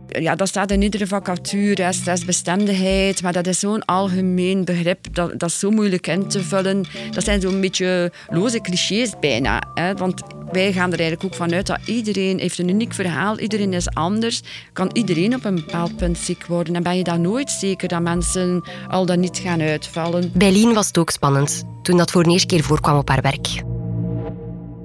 Ja, 0.08 0.34
dat 0.34 0.48
staat 0.48 0.70
in 0.70 0.82
iedere 0.82 1.06
vacature, 1.06 1.92
stressbestendigheid. 1.92 3.22
Maar 3.22 3.32
dat 3.32 3.46
is 3.46 3.58
zo'n 3.58 3.84
algemeen 3.84 4.64
begrip, 4.64 5.06
dat, 5.12 5.38
dat 5.38 5.48
is 5.48 5.58
zo 5.58 5.70
moeilijk 5.70 6.06
in 6.06 6.28
te 6.28 6.42
vullen. 6.42 6.84
Dat 7.10 7.24
zijn 7.24 7.40
zo'n 7.40 7.60
beetje 7.60 8.12
loze 8.28 8.60
clichés 8.60 9.12
bijna. 9.20 9.62
Hè? 9.74 9.94
Want 9.94 10.22
wij 10.52 10.72
gaan 10.72 10.92
er 10.92 10.98
eigenlijk 10.98 11.24
ook 11.24 11.34
vanuit 11.34 11.66
dat 11.66 11.78
iedereen 11.84 12.38
heeft 12.38 12.58
een 12.58 12.68
uniek 12.68 12.94
verhaal. 12.94 13.38
Iedereen 13.38 13.72
is 13.72 13.88
anders. 13.88 14.42
Kan 14.72 14.90
iedereen 14.92 15.34
op 15.34 15.44
een 15.44 15.54
bepaald 15.54 15.96
punt 15.96 16.18
ziek 16.18 16.46
worden. 16.46 16.74
En 16.74 16.82
ben 16.82 16.96
je 16.96 17.04
dan 17.04 17.20
nooit 17.20 17.50
zeker 17.50 17.88
dat 17.88 18.02
mensen 18.02 18.62
al 18.88 19.06
dan 19.06 19.20
niet 19.20 19.38
gaan 19.38 19.60
uitvallen. 19.60 20.30
Bij 20.34 20.52
Lien 20.52 20.74
was 20.74 20.86
het 20.86 20.98
ook 20.98 21.10
spannend, 21.10 21.64
toen 21.82 21.96
dat 21.96 22.10
voor 22.10 22.22
de 22.22 22.30
eerste 22.30 22.46
keer 22.46 22.62
voorkwam 22.62 22.98
op 22.98 23.08
haar 23.08 23.22
werk. 23.22 23.62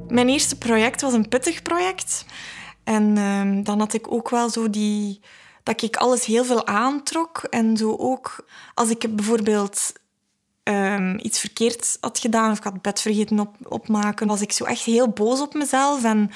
Mijn 0.07 0.29
eerste 0.29 0.55
project 0.55 1.01
was 1.01 1.13
een 1.13 1.27
pittig 1.27 1.61
project. 1.61 2.25
En 2.83 3.17
um, 3.17 3.63
dan 3.63 3.79
had 3.79 3.93
ik 3.93 4.11
ook 4.11 4.29
wel 4.29 4.49
zo 4.49 4.69
die... 4.69 5.21
Dat 5.63 5.81
ik 5.81 5.95
alles 5.95 6.25
heel 6.25 6.45
veel 6.45 6.67
aantrok. 6.67 7.37
En 7.49 7.77
zo 7.77 7.95
ook... 7.97 8.45
Als 8.73 8.89
ik 8.89 9.15
bijvoorbeeld 9.15 9.93
um, 10.63 11.19
iets 11.21 11.39
verkeerd 11.39 11.97
had 11.99 12.19
gedaan... 12.19 12.51
of 12.51 12.57
ik 12.57 12.63
had 12.63 12.81
bed 12.81 13.01
vergeten 13.01 13.39
op, 13.39 13.55
opmaken... 13.63 14.27
was 14.27 14.41
ik 14.41 14.51
zo 14.51 14.63
echt 14.63 14.83
heel 14.83 15.09
boos 15.09 15.41
op 15.41 15.53
mezelf. 15.53 16.03
En 16.03 16.31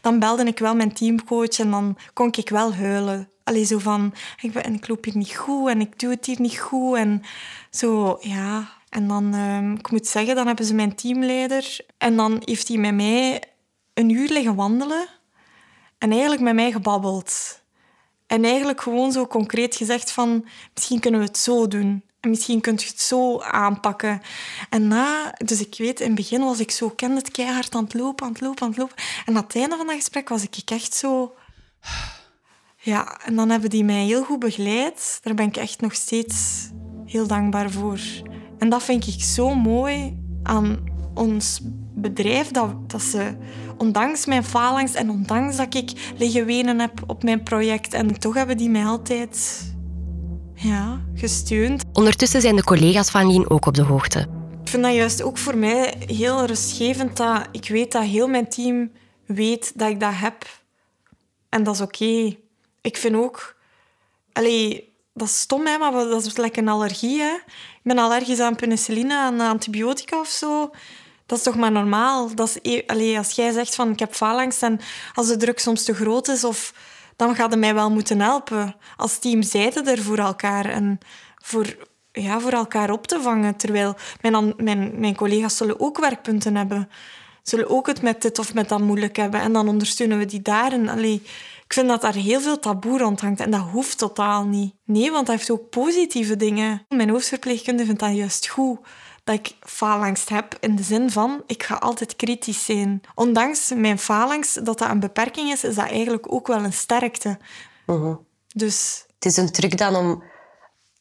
dan 0.00 0.18
belde 0.18 0.44
ik 0.44 0.58
wel 0.58 0.74
mijn 0.74 0.92
teamcoach. 0.92 1.58
En 1.58 1.70
dan 1.70 1.98
kon 2.12 2.28
ik 2.32 2.48
wel 2.48 2.74
huilen. 2.74 3.28
Allee, 3.44 3.64
zo 3.64 3.78
van... 3.78 4.14
Ik, 4.40 4.52
ben, 4.52 4.74
ik 4.74 4.88
loop 4.88 5.04
hier 5.04 5.16
niet 5.16 5.36
goed. 5.36 5.68
En 5.68 5.80
ik 5.80 5.98
doe 5.98 6.10
het 6.10 6.26
hier 6.26 6.40
niet 6.40 6.58
goed. 6.58 6.96
En 6.96 7.22
zo, 7.70 8.18
ja... 8.20 8.74
En 8.88 9.08
dan, 9.08 9.34
um, 9.34 9.72
ik 9.72 9.90
moet 9.90 10.06
zeggen, 10.06 10.34
dan 10.34 10.46
hebben 10.46 10.64
ze 10.64 10.74
mijn 10.74 10.94
teamleider. 10.94 11.78
En 11.98 12.16
dan 12.16 12.42
heeft 12.44 12.68
hij 12.68 12.76
met 12.76 12.94
mij 12.94 13.42
een 13.94 14.10
uur 14.10 14.28
liggen 14.28 14.54
wandelen. 14.54 15.06
En 15.98 16.10
eigenlijk 16.10 16.40
met 16.40 16.54
mij 16.54 16.72
gebabbeld. 16.72 17.60
En 18.26 18.44
eigenlijk 18.44 18.80
gewoon 18.80 19.12
zo 19.12 19.26
concreet 19.26 19.76
gezegd 19.76 20.10
van... 20.10 20.46
Misschien 20.74 21.00
kunnen 21.00 21.20
we 21.20 21.26
het 21.26 21.38
zo 21.38 21.68
doen. 21.68 22.04
En 22.20 22.30
misschien 22.30 22.60
kunt 22.60 22.82
je 22.82 22.88
het 22.88 23.00
zo 23.00 23.40
aanpakken. 23.40 24.22
En 24.70 24.88
na... 24.88 25.34
Dus 25.44 25.60
ik 25.60 25.74
weet, 25.78 26.00
in 26.00 26.06
het 26.06 26.14
begin 26.14 26.40
was 26.40 26.60
ik 26.60 26.70
zo... 26.70 26.88
kende 26.88 27.16
het 27.16 27.30
keihard 27.30 27.74
aan 27.74 27.84
het 27.84 27.94
lopen, 27.94 28.26
aan 28.26 28.32
het 28.32 28.40
lopen, 28.40 28.62
aan 28.62 28.68
het 28.68 28.78
lopen. 28.78 28.96
En 29.26 29.36
aan 29.36 29.42
het 29.42 29.56
einde 29.56 29.76
van 29.76 29.86
dat 29.86 29.96
gesprek 29.96 30.28
was 30.28 30.42
ik 30.42 30.70
echt 30.70 30.94
zo... 30.94 31.34
Ja, 32.76 33.20
en 33.24 33.36
dan 33.36 33.50
hebben 33.50 33.70
die 33.70 33.84
mij 33.84 34.04
heel 34.04 34.24
goed 34.24 34.38
begeleid. 34.38 35.18
Daar 35.22 35.34
ben 35.34 35.46
ik 35.46 35.56
echt 35.56 35.80
nog 35.80 35.94
steeds 35.94 36.68
heel 37.06 37.26
dankbaar 37.26 37.70
voor. 37.70 38.00
En 38.58 38.68
dat 38.68 38.82
vind 38.82 39.06
ik 39.06 39.22
zo 39.22 39.54
mooi 39.54 40.16
aan 40.42 40.84
ons 41.14 41.60
bedrijf, 41.94 42.50
dat, 42.50 42.90
dat 42.90 43.02
ze, 43.02 43.36
ondanks 43.78 44.26
mijn 44.26 44.44
falangst 44.44 44.94
en 44.94 45.10
ondanks 45.10 45.56
dat 45.56 45.74
ik 45.74 46.12
liggen 46.16 46.44
wenen 46.44 46.80
heb 46.80 47.02
op 47.06 47.22
mijn 47.22 47.42
project, 47.42 47.94
en 47.94 48.18
toch 48.20 48.34
hebben 48.34 48.56
die 48.56 48.70
mij 48.70 48.84
altijd 48.84 49.64
ja, 50.54 51.00
gesteund. 51.14 51.84
Ondertussen 51.92 52.40
zijn 52.40 52.56
de 52.56 52.64
collega's 52.64 53.10
van 53.10 53.26
Lien 53.26 53.50
ook 53.50 53.66
op 53.66 53.74
de 53.74 53.82
hoogte. 53.82 54.18
Ik 54.62 54.68
vind 54.68 54.82
dat 54.82 54.94
juist 54.94 55.22
ook 55.22 55.38
voor 55.38 55.56
mij 55.56 55.94
heel 56.06 56.44
rustgevend 56.44 57.16
dat 57.16 57.46
ik 57.52 57.68
weet 57.68 57.92
dat 57.92 58.02
heel 58.02 58.28
mijn 58.28 58.48
team 58.48 58.90
weet 59.26 59.72
dat 59.78 59.88
ik 59.88 60.00
dat 60.00 60.14
heb. 60.14 60.46
En 61.48 61.62
dat 61.62 61.74
is 61.74 61.80
oké. 61.80 62.36
Ik 62.80 62.96
vind 62.96 63.16
ook... 63.16 63.56
Allee, 64.32 64.92
dat 65.14 65.28
is 65.28 65.40
stom, 65.40 65.66
hè, 65.66 65.78
maar 65.78 65.92
dat 65.92 66.24
is 66.26 66.36
lekker 66.36 66.62
een 66.62 66.68
allergie. 66.68 67.20
Hè. 67.20 67.32
Ik 67.34 67.82
ben 67.82 67.98
allergisch 67.98 68.40
aan 68.40 68.56
penicilline, 68.56 69.14
aan 69.14 69.40
antibiotica 69.40 70.20
of 70.20 70.28
zo. 70.28 70.70
Dat 71.26 71.38
is 71.38 71.44
toch 71.44 71.56
maar 71.56 71.72
normaal. 71.72 72.34
Dat 72.34 72.58
e- 72.62 73.16
als 73.16 73.30
jij 73.30 73.52
zegt 73.52 73.74
van 73.74 73.90
ik 73.90 73.98
heb 73.98 74.14
faalangst 74.14 74.62
en 74.62 74.80
als 75.14 75.26
de 75.26 75.36
druk 75.36 75.58
soms 75.58 75.84
te 75.84 75.94
groot 75.94 76.28
is, 76.28 76.44
of, 76.44 76.72
dan 77.16 77.34
gaat 77.34 77.50
het 77.50 77.60
mij 77.60 77.74
wel 77.74 77.90
moeten 77.90 78.20
helpen. 78.20 78.76
Als 78.96 79.18
team 79.18 79.42
zijden 79.42 79.86
er 79.86 80.02
voor 80.02 80.18
elkaar 80.18 80.64
en 80.64 80.98
voor, 81.42 81.76
ja, 82.12 82.40
voor 82.40 82.52
elkaar 82.52 82.90
op 82.90 83.06
te 83.06 83.20
vangen. 83.20 83.56
Terwijl 83.56 83.94
mijn, 84.20 84.54
mijn, 84.56 85.00
mijn 85.00 85.16
collega's 85.16 85.56
zullen 85.56 85.80
ook 85.80 85.98
werkpunten 85.98 86.56
hebben. 86.56 86.88
Zullen 87.42 87.68
ook 87.68 87.86
het 87.86 88.02
met 88.02 88.22
dit 88.22 88.38
of 88.38 88.54
met 88.54 88.68
dat 88.68 88.80
moeilijk 88.80 89.16
hebben. 89.16 89.40
En 89.40 89.52
dan 89.52 89.68
ondersteunen 89.68 90.18
we 90.18 90.24
die 90.24 90.42
daarin. 90.42 90.88
Ik 91.64 91.72
vind 91.72 91.88
dat 91.88 92.00
daar 92.00 92.14
heel 92.14 92.40
veel 92.40 92.58
taboe 92.58 92.98
rond 92.98 93.20
hangt 93.20 93.40
en 93.40 93.50
dat 93.50 93.60
hoeft 93.60 93.98
totaal 93.98 94.44
niet. 94.44 94.74
Nee, 94.84 95.10
want 95.10 95.26
dat 95.26 95.36
heeft 95.36 95.50
ook 95.50 95.70
positieve 95.70 96.36
dingen. 96.36 96.84
Mijn 96.88 97.10
hoofdverpleegkundige 97.10 97.86
vindt 97.86 98.00
dat 98.00 98.16
juist 98.16 98.48
goed 98.48 98.78
dat 99.26 99.34
ik 99.34 99.54
faalangst 99.60 100.28
heb 100.28 100.56
in 100.60 100.76
de 100.76 100.82
zin 100.82 101.10
van 101.10 101.42
ik 101.46 101.62
ga 101.62 101.74
altijd 101.74 102.16
kritisch 102.16 102.64
zijn. 102.64 103.00
Ondanks 103.14 103.72
mijn 103.74 103.98
faalangst 103.98 104.64
dat 104.64 104.78
dat 104.78 104.90
een 104.90 105.00
beperking 105.00 105.50
is, 105.50 105.64
is 105.64 105.74
dat 105.74 105.88
eigenlijk 105.88 106.32
ook 106.32 106.46
wel 106.46 106.64
een 106.64 106.72
sterkte. 106.72 107.38
Uh-huh. 107.86 108.16
Dus 108.48 109.04
het 109.14 109.24
is 109.24 109.36
een 109.36 109.52
truc 109.52 109.78
dan 109.78 109.96
om 109.96 110.22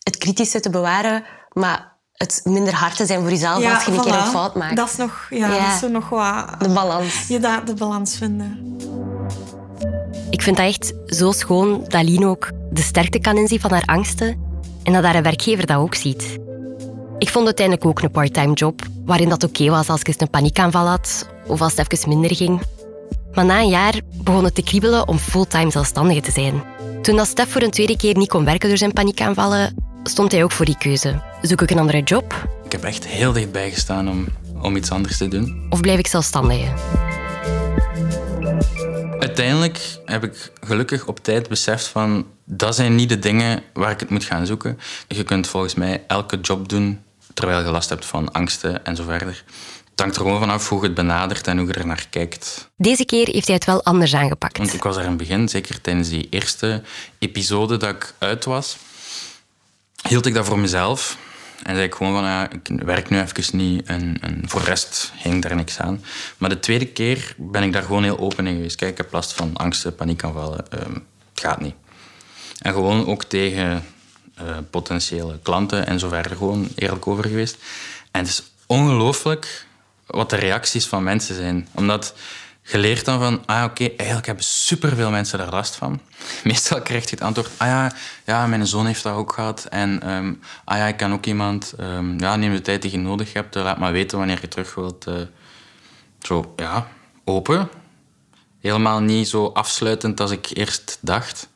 het 0.03 0.17
kritische 0.17 0.59
te 0.59 0.69
bewaren, 0.69 1.23
maar 1.53 1.93
het 2.13 2.41
minder 2.43 2.73
hard 2.73 2.95
te 2.95 3.05
zijn 3.05 3.21
voor 3.21 3.29
jezelf 3.29 3.73
als 3.73 3.85
je 3.85 3.91
een 3.91 4.01
keer 4.01 4.13
een 4.13 4.25
fout 4.25 4.55
maakt. 4.55 4.75
Dat 4.75 4.89
is 4.89 4.95
nog, 4.95 5.27
ja, 5.29 5.47
Ja. 5.47 5.59
Dat 5.59 5.73
is 5.73 5.79
zo 5.79 5.87
nog 5.87 6.09
wat... 6.09 6.59
De 6.59 6.69
balans. 6.69 7.27
Je 7.27 7.39
daar 7.39 7.65
de 7.65 7.73
balans 7.73 8.15
vinden. 8.17 8.77
Ik 10.29 10.41
vind 10.41 10.57
dat 10.57 10.65
echt 10.65 10.93
zo 11.05 11.31
schoon 11.31 11.85
dat 11.87 12.03
Lien 12.03 12.25
ook 12.25 12.51
de 12.71 12.81
sterkte 12.81 13.19
kan 13.19 13.37
inzien 13.37 13.59
van 13.59 13.71
haar 13.71 13.85
angsten 13.85 14.41
en 14.83 14.93
dat 14.93 15.03
haar 15.03 15.21
werkgever 15.21 15.65
dat 15.65 15.77
ook 15.77 15.95
ziet. 15.95 16.43
Ik 17.25 17.31
vond 17.31 17.45
uiteindelijk 17.45 17.87
ook 17.87 18.01
een 18.01 18.11
parttime 18.11 18.53
job 18.53 18.81
waarin 19.05 19.29
dat 19.29 19.43
oké 19.43 19.69
was 19.69 19.89
als 19.89 19.99
ik 19.99 20.07
eens 20.07 20.19
een 20.19 20.29
paniekaanval 20.29 20.87
had 20.87 21.29
of 21.47 21.61
als 21.61 21.75
het 21.75 21.91
even 21.91 22.09
minder 22.09 22.35
ging. 22.35 22.61
Maar 23.33 23.45
na 23.45 23.59
een 23.59 23.69
jaar 23.69 24.01
begon 24.23 24.43
het 24.43 24.55
te 24.55 24.63
kriebelen 24.63 25.07
om 25.07 25.17
fulltime 25.17 25.71
zelfstandige 25.71 26.21
te 26.21 26.31
zijn. 26.31 26.63
Toen 27.01 27.15
dat 27.15 27.27
Stef 27.27 27.51
voor 27.51 27.61
een 27.61 27.71
tweede 27.71 27.97
keer 27.97 28.17
niet 28.17 28.29
kon 28.29 28.45
werken 28.45 28.69
door 28.69 28.77
zijn 28.77 28.93
paniekaanvallen, 28.93 29.75
stond 30.03 30.31
hij 30.31 30.43
ook 30.43 30.51
voor 30.51 30.65
die 30.65 30.77
keuze. 30.77 31.21
Zoek 31.41 31.61
ik 31.61 31.69
een 31.71 31.79
andere 31.79 32.01
job 32.01 32.47
Ik 32.65 32.71
heb 32.71 32.83
echt 32.83 33.07
heel 33.07 33.31
dichtbij 33.31 33.71
gestaan 33.71 34.09
om, 34.09 34.27
om 34.61 34.75
iets 34.75 34.91
anders 34.91 35.17
te 35.17 35.27
doen. 35.27 35.65
of 35.69 35.81
blijf 35.81 35.99
ik 35.99 36.07
zelfstandige? 36.07 36.71
Uiteindelijk 39.19 39.99
heb 40.05 40.23
ik 40.23 40.51
gelukkig 40.61 41.07
op 41.07 41.19
tijd 41.19 41.47
beseft 41.47 41.87
van 41.87 42.25
dat 42.43 42.75
zijn 42.75 42.95
niet 42.95 43.09
de 43.09 43.19
dingen 43.19 43.63
waar 43.73 43.91
ik 43.91 43.99
het 43.99 44.09
moet 44.09 44.23
gaan 44.23 44.45
zoeken. 44.45 44.79
Je 45.07 45.23
kunt 45.23 45.47
volgens 45.47 45.75
mij 45.75 46.03
elke 46.07 46.39
job 46.39 46.69
doen 46.69 47.03
terwijl 47.35 47.65
je 47.65 47.71
last 47.71 47.89
hebt 47.89 48.05
van 48.05 48.31
angsten 48.31 48.85
en 48.85 48.95
zo 48.95 49.03
verder. 49.03 49.43
Het 49.91 49.99
hangt 49.99 50.15
er 50.15 50.21
gewoon 50.21 50.39
vanaf 50.39 50.69
hoe 50.69 50.79
je 50.79 50.85
het 50.85 50.95
benadert 50.95 51.47
en 51.47 51.57
hoe 51.57 51.67
je 51.67 51.73
er 51.73 51.85
naar 51.85 52.07
kijkt. 52.09 52.69
Deze 52.77 53.05
keer 53.05 53.27
heeft 53.27 53.45
hij 53.45 53.55
het 53.55 53.65
wel 53.65 53.83
anders 53.83 54.15
aangepakt. 54.15 54.57
Want 54.57 54.73
ik 54.73 54.83
was 54.83 54.95
er 54.95 55.01
in 55.03 55.09
het 55.09 55.17
begin, 55.17 55.49
zeker 55.49 55.81
tijdens 55.81 56.09
die 56.09 56.27
eerste 56.29 56.81
episode 57.19 57.77
dat 57.77 57.89
ik 57.89 58.13
uit 58.17 58.45
was, 58.45 58.77
hield 60.07 60.25
ik 60.25 60.33
dat 60.33 60.45
voor 60.45 60.59
mezelf. 60.59 61.17
En 61.63 61.75
zei 61.75 61.87
ik 61.87 61.95
gewoon 61.95 62.13
van, 62.13 62.23
ja, 62.23 62.49
ik 62.51 62.69
werk 62.85 63.09
nu 63.09 63.21
even 63.21 63.57
niet 63.57 63.87
en, 63.87 64.17
en 64.21 64.43
voor 64.45 64.59
de 64.59 64.65
rest 64.65 65.11
hing 65.15 65.41
daar 65.41 65.55
niks 65.55 65.79
aan. 65.79 66.03
Maar 66.37 66.49
de 66.49 66.59
tweede 66.59 66.85
keer 66.85 67.35
ben 67.37 67.63
ik 67.63 67.73
daar 67.73 67.83
gewoon 67.83 68.03
heel 68.03 68.19
open 68.19 68.47
in 68.47 68.55
geweest. 68.55 68.75
Kijk, 68.75 68.91
ik 68.91 68.97
heb 68.97 69.11
last 69.11 69.33
van 69.33 69.55
angsten, 69.55 69.95
paniekaanvallen. 69.95 70.71
ehm 70.71 70.93
het 71.33 71.43
gaat 71.43 71.61
niet. 71.61 71.75
En 72.61 72.73
gewoon 72.73 73.07
ook 73.07 73.23
tegen 73.23 73.85
eh, 74.35 74.57
potentiële 74.69 75.39
klanten 75.43 75.87
en 75.87 75.99
zo 75.99 76.09
verder 76.09 76.37
gewoon 76.37 76.67
eerlijk 76.75 77.07
over 77.07 77.23
geweest. 77.23 77.57
En 78.11 78.19
het 78.21 78.29
is 78.29 78.43
ongelooflijk 78.65 79.65
wat 80.05 80.29
de 80.29 80.35
reacties 80.35 80.87
van 80.87 81.03
mensen 81.03 81.35
zijn. 81.35 81.67
Omdat 81.71 82.13
je 82.61 82.77
leert 82.77 83.05
dan 83.05 83.19
van, 83.19 83.43
ah 83.45 83.63
oké, 83.63 83.87
eigenlijk 83.87 84.25
hebben 84.27 84.43
superveel 84.45 85.09
mensen 85.09 85.37
daar 85.37 85.49
last 85.49 85.75
van. 85.75 85.99
Meestal 86.43 86.81
krijg 86.81 87.03
je 87.03 87.09
het 87.09 87.21
antwoord, 87.21 87.49
ah 87.57 87.67
ja, 87.67 87.91
ja 88.25 88.47
mijn 88.47 88.67
zoon 88.67 88.85
heeft 88.85 89.03
dat 89.03 89.15
ook 89.15 89.33
gehad. 89.33 89.65
En 89.69 90.01
ehm, 90.01 90.33
ah 90.65 90.77
ja, 90.77 90.85
ik 90.87 90.97
kan 90.97 91.13
ook 91.13 91.25
iemand, 91.25 91.73
ehm, 91.77 92.19
ja, 92.19 92.35
neem 92.35 92.53
de 92.53 92.61
tijd 92.61 92.81
die 92.81 92.91
je 92.91 92.97
nodig 92.97 93.33
hebt, 93.33 93.55
eh, 93.55 93.63
laat 93.63 93.77
maar 93.77 93.91
weten 93.91 94.17
wanneer 94.17 94.37
je 94.41 94.47
terug 94.47 94.75
wilt. 94.75 95.07
eh. 95.07 95.13
zo, 96.21 96.53
ja, 96.55 96.87
open. 97.23 97.69
Helemaal 98.61 98.99
niet 98.99 99.27
zo 99.27 99.47
afsluitend 99.47 100.19
als 100.19 100.31
ik 100.31 100.49
eerst 100.53 100.97
dacht. 101.01 101.47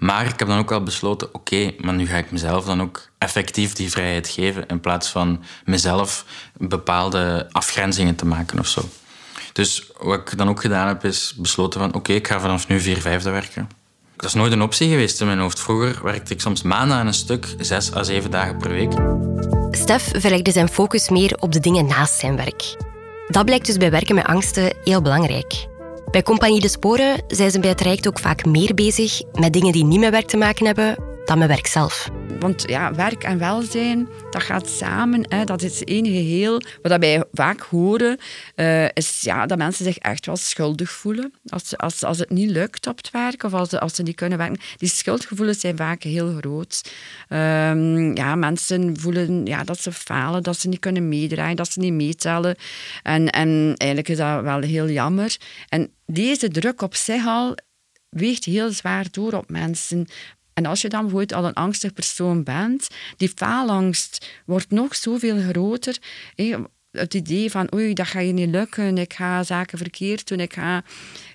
Maar 0.00 0.26
ik 0.26 0.38
heb 0.38 0.48
dan 0.48 0.58
ook 0.58 0.68
wel 0.68 0.82
besloten, 0.82 1.34
oké, 1.34 1.72
maar 1.78 1.94
nu 1.94 2.06
ga 2.06 2.16
ik 2.16 2.30
mezelf 2.30 2.64
dan 2.64 2.82
ook 2.82 3.08
effectief 3.18 3.72
die 3.72 3.90
vrijheid 3.90 4.28
geven 4.28 4.66
in 4.66 4.80
plaats 4.80 5.08
van 5.08 5.42
mezelf 5.64 6.24
bepaalde 6.56 7.48
afgrenzingen 7.52 8.14
te 8.14 8.26
maken 8.26 8.58
of 8.58 8.66
zo. 8.66 8.82
Dus 9.52 9.90
wat 9.98 10.18
ik 10.18 10.38
dan 10.38 10.48
ook 10.48 10.60
gedaan 10.60 10.88
heb, 10.88 11.04
is 11.04 11.34
besloten 11.36 11.80
van 11.80 11.94
oké, 11.94 12.12
ik 12.12 12.26
ga 12.26 12.40
vanaf 12.40 12.68
nu 12.68 12.80
vier 12.80 13.00
vijfde 13.00 13.30
werken. 13.30 13.68
Dat 14.16 14.28
is 14.28 14.34
nooit 14.34 14.52
een 14.52 14.62
optie 14.62 14.88
geweest 14.88 15.20
in 15.20 15.26
mijn 15.26 15.38
hoofd. 15.38 15.60
Vroeger 15.60 16.02
werkte 16.02 16.32
ik 16.32 16.40
soms 16.40 16.62
maanden 16.62 16.96
aan 16.96 17.06
een 17.06 17.14
stuk, 17.14 17.54
zes 17.58 17.94
à 17.94 18.02
zeven 18.02 18.30
dagen 18.30 18.56
per 18.56 18.70
week. 18.70 18.92
Stef 19.70 20.10
verlegde 20.16 20.52
zijn 20.52 20.68
focus 20.68 21.08
meer 21.08 21.36
op 21.40 21.52
de 21.52 21.60
dingen 21.60 21.86
naast 21.86 22.18
zijn 22.18 22.36
werk. 22.36 22.76
Dat 23.28 23.44
blijkt 23.44 23.66
dus 23.66 23.76
bij 23.76 23.90
werken 23.90 24.14
met 24.14 24.26
angsten 24.26 24.76
heel 24.84 25.02
belangrijk. 25.02 25.68
Bij 26.10 26.22
Compagnie 26.22 26.60
de 26.60 26.68
Sporen 26.68 27.22
zijn 27.28 27.50
ze 27.50 27.60
bij 27.60 27.68
het 27.68 27.78
traject 27.78 28.08
ook 28.08 28.18
vaak 28.18 28.44
meer 28.44 28.74
bezig 28.74 29.22
met 29.32 29.52
dingen 29.52 29.72
die 29.72 29.84
niet 29.84 30.00
met 30.00 30.10
werk 30.10 30.26
te 30.26 30.36
maken 30.36 30.66
hebben 30.66 31.09
dan 31.24 31.38
met 31.38 31.48
werk 31.48 31.66
zelf. 31.66 32.08
Want 32.38 32.62
ja, 32.68 32.94
werk 32.94 33.22
en 33.24 33.38
welzijn, 33.38 34.08
dat 34.30 34.42
gaat 34.42 34.68
samen. 34.68 35.26
Hè. 35.28 35.44
Dat 35.44 35.62
is 35.62 35.84
één 35.84 36.04
geheel. 36.06 36.62
Wat 36.82 36.98
wij 37.00 37.24
vaak 37.32 37.60
horen, 37.60 38.18
eh, 38.54 38.84
is 38.84 39.20
ja, 39.20 39.46
dat 39.46 39.58
mensen 39.58 39.84
zich 39.84 39.98
echt 39.98 40.26
wel 40.26 40.36
schuldig 40.36 40.90
voelen. 40.90 41.32
Als, 41.46 41.76
als, 41.76 42.04
als 42.04 42.18
het 42.18 42.30
niet 42.30 42.50
lukt 42.50 42.86
op 42.86 42.96
het 42.96 43.10
werk 43.10 43.42
of 43.42 43.52
als, 43.54 43.68
ze- 43.68 43.80
als 43.80 43.94
ze 43.94 44.02
niet 44.02 44.14
kunnen 44.16 44.38
werken. 44.38 44.60
Die 44.76 44.88
schuldgevoelens 44.88 45.60
zijn 45.60 45.76
vaak 45.76 46.02
heel 46.02 46.36
groot. 46.40 46.92
Ehm, 47.28 48.16
ja, 48.16 48.34
mensen 48.34 49.00
voelen 49.00 49.46
ja, 49.46 49.64
dat 49.64 49.80
ze 49.80 49.92
falen, 49.92 50.42
dat 50.42 50.58
ze 50.58 50.68
niet 50.68 50.78
kunnen 50.80 51.08
meedraaien, 51.08 51.56
dat 51.56 51.72
ze 51.72 51.78
niet 51.80 51.92
meetellen. 51.92 52.56
En, 53.02 53.28
en 53.30 53.48
eigenlijk 53.76 54.08
is 54.08 54.16
dat 54.16 54.42
wel 54.42 54.60
heel 54.60 54.88
jammer. 54.88 55.36
En 55.68 55.90
deze 56.06 56.48
druk 56.48 56.82
op 56.82 56.94
zich 56.94 57.26
al 57.26 57.54
weegt 58.08 58.44
heel 58.44 58.70
zwaar 58.72 59.06
door 59.10 59.32
op 59.32 59.50
mensen. 59.50 60.06
En 60.60 60.66
als 60.66 60.80
je 60.80 60.88
dan 60.88 61.00
bijvoorbeeld 61.00 61.32
al 61.32 61.44
een 61.44 61.54
angstig 61.54 61.92
persoon 61.92 62.42
bent, 62.42 62.88
die 63.16 63.32
faalangst 63.34 64.26
wordt 64.44 64.70
nog 64.70 64.96
zoveel 64.96 65.38
groter. 65.38 65.98
Het 66.90 67.14
idee 67.14 67.50
van, 67.50 67.74
oei, 67.74 67.94
dat 67.94 68.06
gaat 68.06 68.26
je 68.26 68.32
niet 68.32 68.48
lukken, 68.48 68.98
ik 68.98 69.12
ga 69.12 69.42
zaken 69.42 69.78
verkeerd 69.78 70.28
doen, 70.28 70.40
ik 70.40 70.52
ga, 70.52 70.82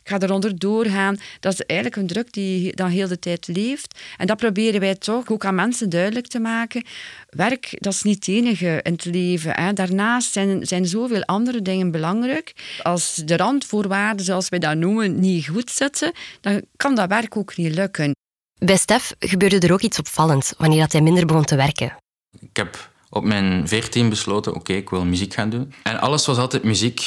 ga 0.03 0.19
eronder 0.19 0.59
doorgaan. 0.59 1.17
Dat 1.39 1.53
is 1.53 1.61
eigenlijk 1.61 2.01
een 2.01 2.07
druk 2.07 2.33
die 2.33 2.75
dan 2.75 2.89
heel 2.89 3.07
de 3.07 3.19
tijd 3.19 3.47
leeft. 3.47 3.99
En 4.17 4.27
dat 4.27 4.37
proberen 4.37 4.79
wij 4.79 4.95
toch 4.95 5.31
ook 5.31 5.45
aan 5.45 5.55
mensen 5.55 5.89
duidelijk 5.89 6.27
te 6.27 6.39
maken. 6.39 6.83
Werk, 7.29 7.75
dat 7.79 7.93
is 7.93 8.01
niet 8.01 8.25
het 8.25 8.35
enige 8.35 8.79
in 8.83 8.91
het 8.91 9.05
leven. 9.05 9.51
Hè. 9.51 9.73
Daarnaast 9.73 10.31
zijn, 10.31 10.65
zijn 10.65 10.85
zoveel 10.85 11.23
andere 11.23 11.61
dingen 11.61 11.91
belangrijk. 11.91 12.53
Als 12.81 13.15
de 13.15 13.37
randvoorwaarden, 13.37 14.25
zoals 14.25 14.49
wij 14.49 14.59
dat 14.59 14.77
noemen, 14.77 15.19
niet 15.19 15.47
goed 15.47 15.71
zitten, 15.71 16.11
dan 16.41 16.61
kan 16.75 16.95
dat 16.95 17.09
werk 17.09 17.37
ook 17.37 17.57
niet 17.57 17.75
lukken. 17.75 18.14
Bij 18.57 18.77
Stef 18.77 19.15
gebeurde 19.19 19.59
er 19.59 19.73
ook 19.73 19.81
iets 19.81 19.99
opvallends 19.99 20.53
wanneer 20.57 20.79
dat 20.79 20.91
hij 20.91 21.01
minder 21.01 21.25
begon 21.25 21.45
te 21.45 21.55
werken. 21.55 21.97
Ik 22.39 22.55
heb 22.57 22.89
op 23.09 23.23
mijn 23.23 23.67
14 23.67 24.09
besloten, 24.09 24.55
oké, 24.55 24.73
ik 24.73 24.89
wil 24.89 25.05
muziek 25.05 25.33
gaan 25.33 25.49
doen. 25.49 25.73
En 25.83 25.99
alles 25.99 26.25
was 26.25 26.37
altijd 26.37 26.63
muziek. 26.63 26.99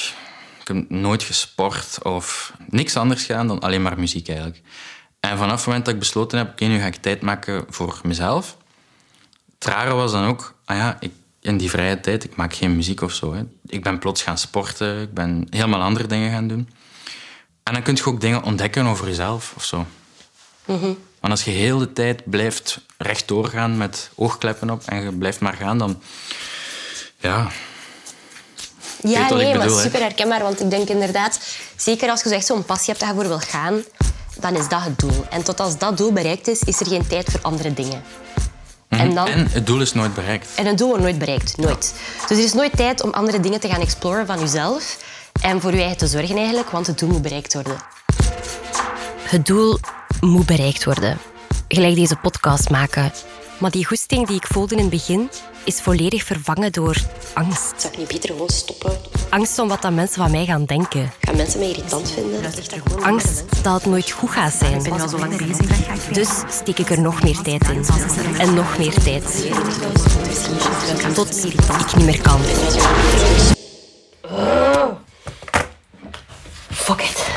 Ik 0.60 0.68
heb 0.68 0.90
nooit 0.90 1.22
gesport 1.22 1.98
of 2.02 2.52
niks 2.68 2.96
anders 2.96 3.24
gedaan 3.24 3.46
dan 3.46 3.60
alleen 3.60 3.82
maar 3.82 3.98
muziek 3.98 4.28
eigenlijk. 4.28 4.60
En 5.20 5.38
vanaf 5.38 5.56
het 5.56 5.66
moment 5.66 5.84
dat 5.84 5.94
ik 5.94 6.00
besloten 6.00 6.38
heb, 6.38 6.50
oké, 6.50 6.64
nu 6.64 6.78
ga 6.78 6.86
ik 6.86 6.96
tijd 6.96 7.22
maken 7.22 7.64
voor 7.68 8.00
mezelf. 8.02 8.56
Het 9.54 9.64
rare 9.64 9.94
was 9.94 10.12
dan 10.12 10.24
ook, 10.24 10.54
ah 10.64 10.76
ja, 10.76 10.96
ik, 11.00 11.12
in 11.40 11.56
die 11.56 11.70
vrije 11.70 12.00
tijd, 12.00 12.24
ik 12.24 12.36
maak 12.36 12.54
geen 12.54 12.76
muziek 12.76 13.00
of 13.00 13.12
zo. 13.12 13.34
Hè. 13.34 13.42
Ik 13.66 13.82
ben 13.82 13.98
plots 13.98 14.22
gaan 14.22 14.38
sporten, 14.38 15.02
ik 15.02 15.14
ben 15.14 15.46
helemaal 15.50 15.82
andere 15.82 16.06
dingen 16.06 16.30
gaan 16.30 16.48
doen. 16.48 16.68
En 17.62 17.72
dan 17.72 17.82
kun 17.82 17.94
je 17.94 18.04
ook 18.04 18.20
dingen 18.20 18.42
ontdekken 18.42 18.86
over 18.86 19.06
jezelf 19.06 19.52
of 19.56 19.64
zo. 19.64 19.86
Want 21.20 21.32
als 21.32 21.44
je 21.44 21.50
heel 21.50 21.78
de 21.78 21.92
tijd 21.92 22.30
blijft 22.30 22.80
rechtdoor 22.98 23.46
gaan 23.48 23.76
met 23.76 24.10
oogkleppen 24.14 24.70
op 24.70 24.82
en 24.86 25.02
je 25.02 25.12
blijft 25.12 25.40
maar 25.40 25.54
gaan, 25.54 25.78
dan... 25.78 26.00
Ja... 27.18 27.46
Ja, 29.02 29.28
nee, 29.34 29.54
maar 29.54 29.62
bedoel, 29.62 29.76
hè? 29.76 29.82
super 29.82 30.00
herkenbaar. 30.00 30.42
Want 30.42 30.60
ik 30.60 30.70
denk 30.70 30.88
inderdaad, 30.88 31.40
zeker 31.76 32.10
als 32.10 32.22
je 32.22 32.28
zo 32.28 32.34
echt 32.34 32.46
zo'n 32.46 32.64
passie 32.64 32.86
hebt 32.86 33.00
dat 33.00 33.08
je 33.08 33.14
voor 33.14 33.28
wil 33.28 33.38
gaan, 33.38 33.82
dan 34.40 34.56
is 34.56 34.68
dat 34.68 34.82
het 34.82 34.98
doel. 34.98 35.24
En 35.30 35.42
tot 35.42 35.60
als 35.60 35.78
dat 35.78 35.96
doel 35.96 36.12
bereikt 36.12 36.48
is, 36.48 36.60
is 36.60 36.80
er 36.80 36.86
geen 36.86 37.06
tijd 37.06 37.30
voor 37.30 37.40
andere 37.42 37.74
dingen. 37.74 38.02
Mhm. 38.88 39.00
En 39.00 39.14
dan- 39.14 39.26
en 39.28 39.46
het 39.50 39.66
doel 39.66 39.80
is 39.80 39.92
nooit 39.92 40.14
bereikt. 40.14 40.48
En 40.54 40.66
een 40.66 40.76
doel 40.76 40.88
wordt 40.88 41.02
nooit 41.02 41.18
bereikt, 41.18 41.56
nooit. 41.56 41.94
Dus 42.28 42.38
er 42.38 42.44
is 42.44 42.52
nooit 42.52 42.76
tijd 42.76 43.02
om 43.02 43.10
andere 43.10 43.40
dingen 43.40 43.60
te 43.60 43.68
gaan 43.68 43.80
exploren 43.80 44.26
van 44.26 44.38
jezelf 44.40 44.98
en 45.40 45.60
voor 45.60 45.72
je 45.74 45.78
eigen 45.80 45.98
te 45.98 46.06
zorgen 46.06 46.36
eigenlijk, 46.36 46.70
want 46.70 46.86
het 46.86 46.98
doel 46.98 47.08
moet 47.08 47.22
bereikt 47.22 47.54
worden. 47.54 47.76
Het 49.22 49.46
doel 49.46 49.78
moet 50.20 50.46
bereikt 50.46 50.84
worden. 50.84 51.18
Gelijk 51.68 51.94
deze 51.94 52.16
podcast 52.16 52.70
maken. 52.70 53.12
Maar 53.58 53.70
die 53.70 53.86
goesting 53.86 54.26
die 54.26 54.36
ik 54.36 54.46
voelde 54.46 54.74
in 54.74 54.80
het 54.80 54.90
begin 54.90 55.30
is 55.64 55.80
volledig 55.80 56.24
vervangen 56.24 56.72
door 56.72 56.96
angst. 57.34 57.74
Zou 57.76 57.92
ik 57.92 57.98
niet 57.98 58.08
beter 58.08 58.28
gewoon 58.28 58.48
stoppen? 58.48 58.92
Angst 59.28 59.58
om 59.58 59.68
wat 59.68 59.82
dat 59.82 59.92
mensen 59.92 60.22
van 60.22 60.30
mij 60.30 60.44
gaan 60.44 60.64
denken. 60.64 61.12
Gaan 61.20 61.36
mensen 61.36 61.58
mij 61.58 61.68
irritant 61.68 62.10
vinden? 62.10 62.42
Dat 62.42 63.02
angst 63.02 63.44
dat 63.62 63.74
het 63.74 63.86
nooit 63.86 64.10
goed 64.10 64.30
gaat 64.30 64.52
zijn. 64.52 64.74
Ik 64.74 64.82
ben 64.82 65.00
al 65.00 65.08
zo 65.08 65.18
lang 65.18 65.36
bezig. 65.36 65.66
Dus 66.12 66.28
steek 66.50 66.78
ik 66.78 66.90
er 66.90 67.00
nog 67.00 67.22
meer 67.22 67.40
tijd 67.40 67.68
in. 67.68 67.84
En 68.38 68.54
nog 68.54 68.78
meer 68.78 68.94
tijd. 68.94 69.48
Tot 71.14 71.44
ik 71.46 71.96
niet 71.96 72.04
meer 72.04 72.20
kan. 72.20 72.40
Fuck 76.70 77.00
it. 77.00 77.27